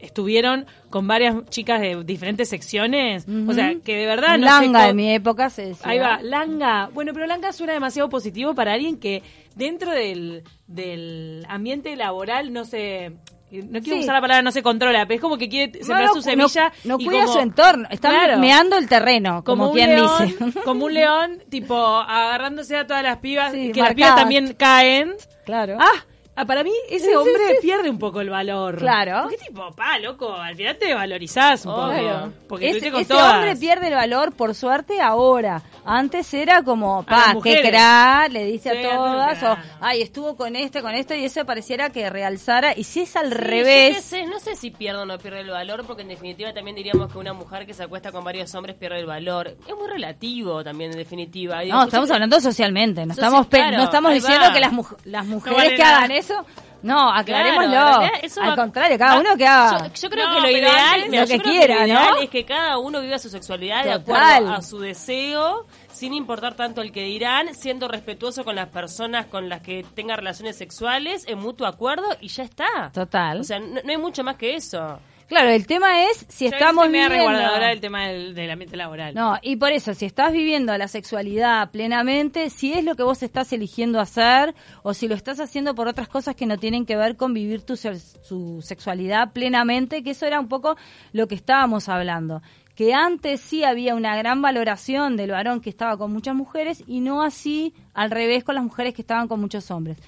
estuvieron 0.01 0.67
con 0.91 1.09
varias 1.09 1.35
chicas 1.51 1.81
de 1.81 2.05
diferentes 2.05 2.49
secciones. 2.49 3.27
O 3.49 3.53
sea, 3.53 3.75
que 3.85 3.97
de 3.97 4.07
verdad 4.07 4.39
no 4.39 4.45
langa 4.47 4.87
de 4.87 4.95
mi 4.95 5.11
época 5.13 5.51
se 5.51 5.67
decía. 5.67 5.91
Ahí 5.91 5.99
va, 5.99 6.21
langa. 6.23 6.89
Bueno, 6.95 7.13
pero 7.13 7.27
langa 7.27 7.53
suena 7.53 7.73
demasiado 7.73 8.09
positivo 8.09 8.55
para 8.55 8.75
alguien 8.75 8.99
que 8.99 9.23
dentro 9.57 9.91
del, 9.91 10.45
del 10.67 11.45
ambiente 11.49 11.95
laboral 11.97 12.53
no 12.53 12.65
se... 12.65 13.13
No 13.51 13.81
quiero 13.81 13.97
Sí. 13.97 14.03
usar 14.03 14.15
la 14.15 14.21
palabra 14.21 14.43
no 14.43 14.53
se 14.53 14.63
controla, 14.63 15.07
pero 15.07 15.15
es 15.17 15.21
como 15.23 15.39
que 15.39 15.49
quiere 15.49 15.83
sembrar 15.83 16.09
no, 16.09 16.15
su 16.15 16.21
semilla 16.21 16.71
No, 16.85 16.97
no 16.99 17.01
y 17.01 17.07
cuida 17.07 17.23
como- 17.23 17.33
su 17.33 17.39
entorno. 17.41 17.89
Está 17.91 18.11
Claro. 18.11 18.39
meando 18.39 18.77
el 18.77 18.87
terreno, 18.91 19.43
como, 19.43 19.73
quien 19.73 19.89
león, 19.97 20.11
dice. 20.27 20.61
Como 20.67 20.85
un 20.85 20.93
león, 20.93 21.43
tipo, 21.49 21.75
agarrándose 21.75 22.77
a 22.77 22.87
todas 22.87 23.03
las 23.03 23.17
pibas, 23.19 23.53
Sí, 23.55 23.73
que 23.73 23.81
las 23.81 23.95
pibas 23.95 24.17
también 24.17 24.53
caen. 24.53 25.15
claro. 25.47 25.79
Ah, 25.81 26.05
ah, 26.41 26.45
para 26.47 26.63
mí 26.65 26.73
ese 26.89 27.07
Sí, 27.07 27.11
sí, 27.11 27.17
hombre 27.17 27.49
sí. 27.51 27.57
pierde 27.63 27.91
un 27.91 27.99
poco 27.99 28.21
el 28.21 28.31
valor. 28.31 28.77
Claro. 28.79 29.23
Porque 29.23 29.37
tipo, 29.39 29.71
pa, 29.73 29.99
loco, 29.99 30.33
al 30.35 30.57
final 30.57 30.77
te 30.79 30.95
valorizás 30.95 31.65
un 31.67 31.73
Obvio. 31.73 32.21
poco. 32.21 32.33
Porque 32.49 32.69
Ese- 32.71 32.79
estuviste 32.79 32.91
con 32.93 33.01
ese 33.03 33.15
todas. 33.15 33.35
hombre 33.35 33.57
pierde 33.57 33.89
el 33.89 33.95
valor, 33.95 34.33
por 34.33 34.55
suerte, 34.55 35.01
ahora. 35.01 35.63
Antes 35.85 36.33
era 36.35 36.63
como, 36.63 37.03
pa, 37.05 37.29
qué 37.29 37.35
mujeres. 37.35 37.71
crack, 37.71 38.33
le 38.33 38.45
dice 38.45 38.71
Sí, 38.71 38.85
a 38.87 38.91
todas, 38.97 39.43
o, 39.43 39.57
ay, 39.81 40.03
estuvo 40.03 40.37
con 40.37 40.55
este, 40.57 40.83
con 40.83 40.95
esto, 40.95 41.15
y 41.15 41.25
eso 41.25 41.45
pareciera 41.47 41.91
que 41.91 42.11
realzara. 42.11 42.77
Y 42.77 42.85
si 42.85 43.01
es 43.03 43.17
al 43.17 43.31
yo 43.31 43.37
qué 43.37 43.43
revés, 43.45 44.05
sé, 44.05 44.27
no 44.27 44.39
sé 44.39 44.55
si 44.57 44.71
pierde 44.71 45.01
o 45.03 45.07
no 45.07 45.19
pierde 45.19 45.41
el 45.41 45.51
valor, 45.51 45.85
porque 45.87 46.03
en 46.03 46.09
definitiva 46.09 46.53
también 46.53 46.77
diríamos 46.77 47.11
que 47.13 47.19
una 47.19 47.33
mujer 47.33 47.67
que 47.67 47.73
se 47.75 47.83
acuesta 47.85 48.13
con 48.13 48.23
varios 48.25 48.55
hombres 48.55 48.77
pierde 48.77 48.99
el 49.01 49.07
valor. 49.07 49.57
Es 49.67 49.75
muy 49.77 49.89
relativo 49.89 50.63
también, 50.63 50.91
en 50.93 50.99
definitiva. 50.99 51.61
Digo, 51.61 51.77
no, 51.77 51.85
estamos 51.85 52.11
hablando 52.11 52.41
socialmente, 52.41 53.07
no 53.07 53.13
estamos, 53.15 53.47
claro, 53.47 53.77
no 53.79 53.85
estamos 53.85 54.13
diciendo 54.13 54.47
va. 54.47 54.53
que 54.53 54.61
las, 54.61 54.73
las 55.05 55.27
mujeres 55.27 55.57
vale 55.59 55.71
que 55.77 55.83
nada. 55.83 55.97
hagan 55.99 56.11
eso, 56.35 56.47
no, 56.83 57.11
aclarémoslo. 57.13 57.71
Claro, 57.71 58.07
eso 58.23 58.41
al 58.41 58.51
va- 58.51 58.57
contrario, 58.57 58.99
cada 58.99 59.15
va- 59.15 59.21
uno 59.21 59.37
que 59.37 59.47
haga. 59.47 59.89
Yo, 59.89 59.95
yo 59.95 60.11
creo 60.11 60.29
No, 60.29 60.35
que 60.37 60.41
lo 60.43 60.51
ideal, 60.51 61.03
antes 61.05 61.21
lo 61.21 61.27
que 61.27 61.41
quiera, 61.43 61.75
lo 61.81 61.87
ideal 61.87 62.15
¿no? 62.15 62.21
es 62.23 62.31
que 62.31 62.45
cada 62.45 62.79
uno 62.79 63.01
viva 63.01 63.19
su 63.19 63.29
sexualidad 63.29 63.85
de 63.85 63.93
acuerdo 63.93 64.53
a 64.53 64.63
su 64.63 64.79
deseo, 64.79 65.67
sin 65.93 66.15
importar 66.15 66.55
tanto 66.55 66.81
el 66.83 66.93
que 66.93 67.03
dirán, 67.03 67.55
siendo 67.55 67.89
respetuoso 67.89 68.45
con 68.45 68.55
las 68.55 68.69
personas 68.69 69.27
con 69.27 69.49
las 69.49 69.61
que 69.63 69.85
tenga 69.95 70.15
relaciones 70.17 70.57
sexuales, 70.57 71.25
en 71.27 71.39
mutuo 71.39 71.67
acuerdo 71.67 72.07
y 72.21 72.29
ya 72.29 72.45
está. 72.45 72.91
Total. 72.93 73.41
O 73.41 73.45
sea, 73.45 73.59
no, 73.59 73.81
no 73.83 73.91
hay 73.91 73.97
mucho 73.99 74.23
más 74.23 74.37
que 74.37 74.55
eso. 74.55 75.01
Claro, 75.29 75.51
el 75.51 75.67
tema 75.67 76.05
es 76.05 76.25
si 76.29 76.49
Yo 76.49 76.57
estamos 76.57 76.87
viviendo... 76.87 77.11
resguardadora 77.11 77.69
del 77.69 77.81
tema 77.81 78.09
del, 78.09 78.35
del 78.35 78.51
ambiente 78.51 78.79
laboral. 78.79 79.15
No, 79.15 79.37
y 79.43 79.57
por 79.57 79.73
eso, 79.73 79.93
si 79.93 80.07
estás 80.07 80.33
viviendo 80.33 80.77
la 80.79 80.89
sexualidad 80.89 81.71
plenamente, 81.71 82.49
si 82.49 82.73
es 82.73 82.83
lo 82.83 82.95
que 82.95 83.03
vos 83.03 83.23
estás 83.23 83.53
eligiendo 83.53 84.01
hacer 84.01 84.55
o 84.83 84.95
si 84.95 85.07
lo 85.07 85.15
estás 85.15 85.39
haciendo 85.39 85.75
por 85.75 85.87
otras 85.87 86.09
cosas 86.09 86.35
que 86.35 86.47
no 86.47 86.57
tienen 86.57 86.87
que 86.87 86.97
ver 86.97 87.17
con 87.17 87.35
vivir 87.35 87.61
tu, 87.61 87.77
su 87.77 88.63
sexualidad 88.63 89.33
plenamente, 89.35 90.03
que 90.03 90.11
eso 90.13 90.25
era 90.25 90.41
un 90.41 90.49
poco 90.49 90.77
lo 91.13 91.29
que 91.29 91.35
estábamos 91.35 91.91
hablando. 91.91 92.41
Que 92.75 92.95
antes 92.95 93.41
sí 93.41 93.65
había 93.65 93.97
una 93.97 94.17
gran 94.17 94.41
valoración 94.41 95.17
del 95.17 95.33
varón 95.33 95.61
que 95.61 95.69
estaba 95.69 95.99
con 95.99 96.11
muchas 96.11 96.37
mujeres 96.37 96.83
y 96.87 97.01
no 97.01 97.23
así 97.23 97.75
al 97.93 98.11
revés 98.11 98.45
con 98.45 98.55
las 98.55 98.65
mujeres 98.65 98.95
que 98.95 99.03
estaban 99.03 99.29
con 99.29 99.41
muchos 99.41 99.71
hombres. 99.71 99.99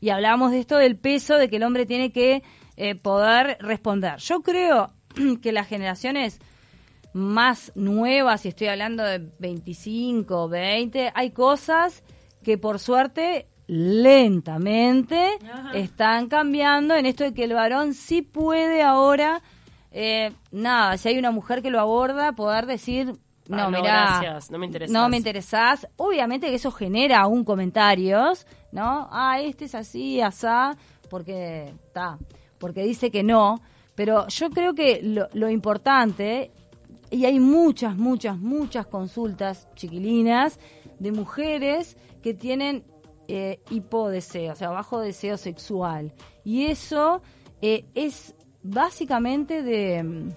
Y 0.00 0.10
hablábamos 0.10 0.52
de 0.52 0.60
esto 0.60 0.76
del 0.76 0.96
peso 0.96 1.36
de 1.36 1.48
que 1.48 1.56
el 1.56 1.62
hombre 1.62 1.86
tiene 1.86 2.12
que 2.12 2.42
eh, 2.76 2.94
poder 2.94 3.56
responder. 3.60 4.18
Yo 4.18 4.40
creo 4.42 4.92
que 5.42 5.52
las 5.52 5.66
generaciones 5.66 6.40
más 7.12 7.72
nuevas, 7.74 8.44
y 8.44 8.48
estoy 8.48 8.68
hablando 8.68 9.02
de 9.02 9.30
25, 9.38 10.48
20, 10.48 11.12
hay 11.14 11.30
cosas 11.30 12.02
que 12.42 12.58
por 12.58 12.78
suerte 12.78 13.48
lentamente 13.66 15.38
están 15.74 16.28
cambiando 16.28 16.94
en 16.94 17.06
esto 17.06 17.24
de 17.24 17.32
que 17.32 17.44
el 17.44 17.54
varón 17.54 17.94
sí 17.94 18.22
puede 18.22 18.82
ahora, 18.82 19.42
eh, 19.92 20.32
nada, 20.52 20.98
si 20.98 21.08
hay 21.08 21.18
una 21.18 21.30
mujer 21.30 21.62
que 21.62 21.70
lo 21.70 21.80
aborda, 21.80 22.32
poder 22.32 22.66
decir, 22.66 23.14
no, 23.48 23.64
Ah, 23.64 23.70
no, 23.70 23.82
gracias, 23.82 24.50
no 24.50 24.58
me 24.58 24.66
interesás". 24.66 24.92
no 24.92 25.08
me 25.08 25.16
interesás. 25.16 25.88
Obviamente 25.96 26.48
que 26.48 26.54
eso 26.56 26.70
genera 26.70 27.20
aún 27.20 27.44
comentarios, 27.44 28.46
¿no? 28.72 29.08
Ah, 29.10 29.40
este 29.40 29.66
es 29.66 29.74
así, 29.74 30.20
asá, 30.20 30.76
porque 31.10 31.72
está, 31.86 32.18
porque 32.58 32.82
dice 32.82 33.10
que 33.10 33.22
no. 33.22 33.60
Pero 33.94 34.26
yo 34.28 34.50
creo 34.50 34.74
que 34.74 35.00
lo, 35.02 35.28
lo 35.32 35.48
importante, 35.48 36.50
y 37.10 37.24
hay 37.24 37.40
muchas, 37.40 37.96
muchas, 37.96 38.36
muchas 38.38 38.86
consultas 38.86 39.68
chiquilinas 39.74 40.58
de 40.98 41.12
mujeres 41.12 41.96
que 42.22 42.34
tienen 42.34 42.84
eh, 43.28 43.60
hipodeseo, 43.70 44.52
o 44.52 44.56
sea, 44.56 44.70
bajo 44.70 45.00
deseo 45.00 45.36
sexual. 45.36 46.12
Y 46.44 46.66
eso 46.66 47.22
eh, 47.62 47.84
es 47.94 48.34
básicamente 48.62 49.62
de, 49.62 50.30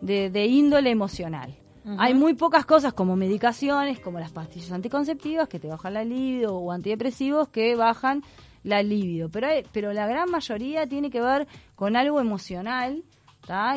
de, 0.00 0.30
de 0.30 0.46
índole 0.46 0.90
emocional. 0.90 1.54
Hay 1.98 2.14
muy 2.14 2.34
pocas 2.34 2.66
cosas 2.66 2.92
como 2.92 3.16
medicaciones, 3.16 4.00
como 4.00 4.18
las 4.20 4.30
pastillas 4.32 4.72
anticonceptivas 4.72 5.48
que 5.48 5.58
te 5.58 5.68
bajan 5.68 5.94
la 5.94 6.04
libido 6.04 6.56
o 6.56 6.72
antidepresivos 6.72 7.48
que 7.48 7.74
bajan 7.76 8.22
la 8.64 8.82
libido. 8.82 9.28
Pero, 9.30 9.46
hay- 9.46 9.64
pero 9.72 9.92
la 9.92 10.06
gran 10.06 10.30
mayoría 10.30 10.86
tiene 10.86 11.10
que 11.10 11.20
ver 11.20 11.46
con 11.76 11.96
algo 11.96 12.20
emocional. 12.20 13.04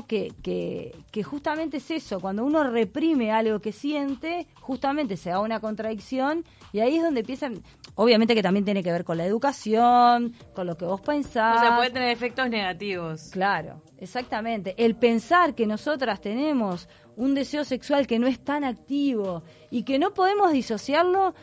Que, 0.05 0.33
que, 0.43 0.93
que 1.11 1.23
justamente 1.23 1.77
es 1.77 1.89
eso, 1.91 2.19
cuando 2.19 2.43
uno 2.43 2.61
reprime 2.65 3.31
algo 3.31 3.61
que 3.61 3.71
siente, 3.71 4.47
justamente 4.59 5.15
se 5.15 5.29
da 5.29 5.39
una 5.39 5.61
contradicción 5.61 6.43
y 6.73 6.79
ahí 6.81 6.97
es 6.97 7.03
donde 7.03 7.21
empiezan, 7.21 7.63
obviamente 7.95 8.35
que 8.35 8.43
también 8.43 8.65
tiene 8.65 8.83
que 8.83 8.91
ver 8.91 9.05
con 9.05 9.17
la 9.17 9.25
educación, 9.25 10.33
con 10.53 10.67
lo 10.67 10.75
que 10.75 10.83
vos 10.83 10.99
pensás. 10.99 11.55
O 11.55 11.59
sea, 11.61 11.77
puede 11.77 11.89
tener 11.91 12.09
efectos 12.09 12.49
negativos. 12.49 13.29
Claro, 13.31 13.81
exactamente. 13.97 14.75
El 14.77 14.97
pensar 14.97 15.55
que 15.55 15.65
nosotras 15.65 16.19
tenemos 16.19 16.89
un 17.15 17.33
deseo 17.33 17.63
sexual 17.63 18.07
que 18.07 18.19
no 18.19 18.27
es 18.27 18.43
tan 18.43 18.65
activo 18.65 19.43
y 19.69 19.83
que 19.83 19.99
no 19.99 20.13
podemos 20.13 20.51
disociarlo 20.51 21.33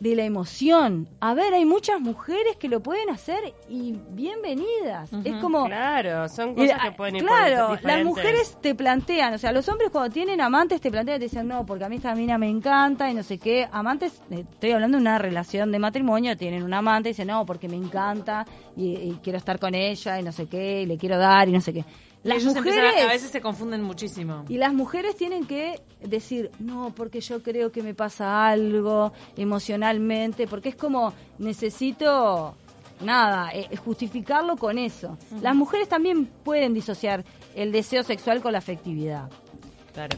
de 0.00 0.14
la 0.14 0.24
emoción. 0.24 1.08
A 1.20 1.34
ver, 1.34 1.54
hay 1.54 1.64
muchas 1.64 2.00
mujeres 2.00 2.56
que 2.56 2.68
lo 2.68 2.80
pueden 2.80 3.10
hacer 3.10 3.54
y 3.68 3.94
bienvenidas. 4.10 5.10
Es 5.24 5.34
como... 5.36 5.66
Claro, 5.66 6.28
son 6.28 6.54
cosas 6.54 6.78
que 6.82 6.92
pueden 6.92 7.16
ir 7.16 7.22
por 7.22 7.30
claro, 7.30 7.78
las 7.82 8.04
mujeres 8.04 8.58
te 8.60 8.74
plantean, 8.74 9.34
o 9.34 9.38
sea, 9.38 9.52
los 9.52 9.68
hombres 9.68 9.90
cuando 9.90 10.12
tienen 10.12 10.40
amantes 10.40 10.80
te 10.80 10.90
plantean, 10.90 11.18
te 11.18 11.24
dicen, 11.24 11.48
no, 11.48 11.64
porque 11.64 11.84
a 11.84 11.88
mí 11.88 11.96
esta 11.96 12.14
mina 12.14 12.36
me 12.36 12.48
encanta 12.48 13.10
y 13.10 13.14
no 13.14 13.22
sé 13.22 13.38
qué. 13.38 13.66
Amantes, 13.72 14.22
eh, 14.30 14.44
estoy 14.50 14.72
hablando 14.72 14.98
de 14.98 15.02
una 15.02 15.18
relación 15.18 15.72
de 15.72 15.78
matrimonio, 15.78 16.36
tienen 16.36 16.62
un 16.62 16.74
amante 16.74 17.08
y 17.08 17.12
dicen, 17.12 17.28
no, 17.28 17.46
porque 17.46 17.68
me 17.68 17.76
encanta 17.76 18.44
y, 18.76 18.90
y 18.92 19.20
quiero 19.22 19.38
estar 19.38 19.58
con 19.58 19.74
ella 19.74 20.20
y 20.20 20.22
no 20.22 20.32
sé 20.32 20.46
qué, 20.46 20.82
y 20.82 20.86
le 20.86 20.98
quiero 20.98 21.18
dar 21.18 21.48
y 21.48 21.52
no 21.52 21.60
sé 21.60 21.72
qué. 21.72 21.84
Las 22.26 22.42
Ellos 22.42 22.54
mujeres... 22.56 23.02
a, 23.02 23.04
a 23.04 23.08
veces 23.08 23.30
se 23.30 23.40
confunden 23.40 23.82
muchísimo. 23.82 24.44
Y 24.48 24.58
las 24.58 24.74
mujeres 24.74 25.14
tienen 25.16 25.46
que 25.46 25.80
decir, 26.02 26.50
no, 26.58 26.92
porque 26.94 27.20
yo 27.20 27.42
creo 27.42 27.70
que 27.70 27.82
me 27.82 27.94
pasa 27.94 28.48
algo 28.48 29.12
emocionalmente, 29.36 30.48
porque 30.48 30.70
es 30.70 30.76
como, 30.76 31.14
necesito, 31.38 32.56
nada, 33.00 33.50
eh, 33.52 33.76
justificarlo 33.76 34.56
con 34.56 34.76
eso. 34.76 35.16
Las 35.40 35.54
mujeres 35.54 35.88
también 35.88 36.26
pueden 36.44 36.74
disociar 36.74 37.24
el 37.54 37.70
deseo 37.70 38.02
sexual 38.02 38.42
con 38.42 38.52
la 38.52 38.58
afectividad. 38.58 39.30
Claro. 39.94 40.16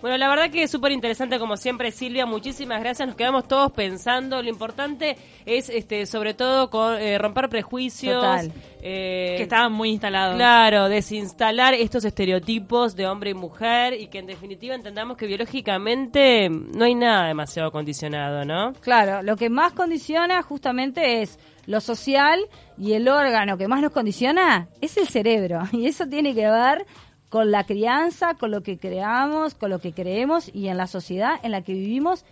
Bueno, 0.00 0.16
la 0.16 0.28
verdad 0.28 0.50
que 0.50 0.62
es 0.62 0.70
súper 0.70 0.92
interesante 0.92 1.38
como 1.38 1.56
siempre, 1.56 1.90
Silvia. 1.90 2.24
Muchísimas 2.26 2.80
gracias. 2.80 3.06
Nos 3.08 3.16
quedamos 3.16 3.48
todos 3.48 3.72
pensando. 3.72 4.42
Lo 4.42 4.48
importante 4.48 5.16
es, 5.44 5.68
este, 5.68 6.06
sobre 6.06 6.34
todo, 6.34 6.70
con, 6.70 6.94
eh, 6.98 7.18
romper 7.18 7.48
prejuicios. 7.48 8.14
Total. 8.14 8.52
eh, 8.80 9.34
Que 9.36 9.42
estaban 9.42 9.72
muy 9.72 9.90
instalados. 9.90 10.36
Claro, 10.36 10.88
desinstalar 10.88 11.74
estos 11.74 12.04
estereotipos 12.04 12.94
de 12.94 13.06
hombre 13.06 13.30
y 13.30 13.34
mujer 13.34 13.94
y 13.94 14.06
que 14.06 14.18
en 14.20 14.26
definitiva 14.26 14.74
entendamos 14.74 15.16
que 15.16 15.26
biológicamente 15.26 16.48
no 16.48 16.84
hay 16.84 16.94
nada 16.94 17.26
demasiado 17.28 17.70
condicionado, 17.70 18.44
¿no? 18.44 18.72
Claro, 18.80 19.22
lo 19.22 19.36
que 19.36 19.50
más 19.50 19.72
condiciona 19.72 20.42
justamente 20.42 21.22
es 21.22 21.38
lo 21.66 21.80
social 21.80 22.40
y 22.78 22.92
el 22.94 23.08
órgano 23.08 23.58
que 23.58 23.68
más 23.68 23.82
nos 23.82 23.92
condiciona 23.92 24.68
es 24.80 24.96
el 24.96 25.08
cerebro. 25.08 25.62
Y 25.72 25.86
eso 25.86 26.06
tiene 26.06 26.34
que 26.34 26.48
ver 26.48 26.86
con 27.28 27.50
la 27.50 27.64
crianza, 27.64 28.34
con 28.34 28.50
lo 28.50 28.62
que 28.62 28.78
creamos, 28.78 29.54
con 29.54 29.70
lo 29.70 29.80
que 29.80 29.92
creemos 29.92 30.50
y 30.54 30.68
en 30.68 30.76
la 30.76 30.86
sociedad 30.86 31.34
en 31.42 31.52
la 31.52 31.62
que 31.62 31.72
vivimos 31.72 32.24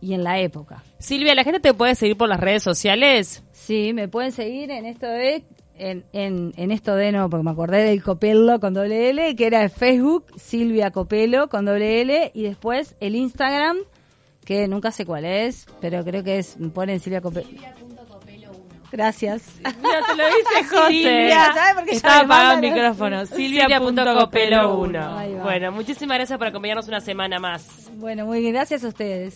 y 0.00 0.14
en 0.14 0.22
la 0.22 0.38
época. 0.38 0.82
Silvia, 0.98 1.34
¿la 1.34 1.44
gente 1.44 1.60
te 1.60 1.74
puede 1.74 1.94
seguir 1.94 2.16
por 2.16 2.28
las 2.28 2.40
redes 2.40 2.62
sociales? 2.62 3.42
Sí, 3.52 3.92
me 3.92 4.08
pueden 4.08 4.32
seguir 4.32 4.70
en 4.70 4.86
esto 4.86 5.06
de 5.06 5.44
en, 5.76 6.04
en, 6.12 6.52
en 6.56 6.70
esto 6.70 6.94
de 6.94 7.10
no, 7.10 7.28
porque 7.28 7.42
me 7.42 7.50
acordé 7.50 7.82
del 7.82 8.02
Copelo 8.02 8.60
con 8.60 8.74
doble 8.74 9.10
L, 9.10 9.34
que 9.34 9.46
era 9.46 9.60
de 9.60 9.68
Facebook, 9.68 10.26
Silvia 10.36 10.90
Copelo 10.90 11.48
con 11.48 11.64
doble 11.64 12.00
L, 12.00 12.30
y 12.32 12.42
después 12.42 12.94
el 13.00 13.16
Instagram, 13.16 13.78
que 14.44 14.68
nunca 14.68 14.92
sé 14.92 15.04
cuál 15.04 15.24
es, 15.24 15.66
pero 15.80 16.04
creo 16.04 16.22
que 16.22 16.38
es, 16.38 16.58
me 16.58 16.68
ponen 16.68 17.00
Silvia 17.00 17.20
Copelo. 17.20 17.48
Gracias. 18.92 19.60
Ya 19.62 19.72
te 19.72 20.16
lo 20.16 20.24
dice 20.26 20.64
José. 20.70 20.88
Silvia, 20.88 21.52
¿sabe 21.54 21.74
por 21.74 21.84
qué 21.84 21.90
ya 21.92 21.96
estaba 21.96 22.20
apagado 22.20 22.52
el 22.54 22.60
micrófono. 22.60 23.26
Silvia.copelo1. 23.26 24.86
Silvia.copelo1. 24.86 25.16
Ahí 25.18 25.34
va. 25.34 25.42
Bueno, 25.42 25.72
muchísimas 25.72 26.16
gracias 26.18 26.38
por 26.38 26.48
acompañarnos 26.48 26.88
una 26.88 27.00
semana 27.00 27.38
más. 27.38 27.90
Bueno, 27.94 28.26
muy 28.26 28.40
bien, 28.40 28.52
gracias 28.52 28.84
a 28.84 28.88
ustedes. 28.88 29.32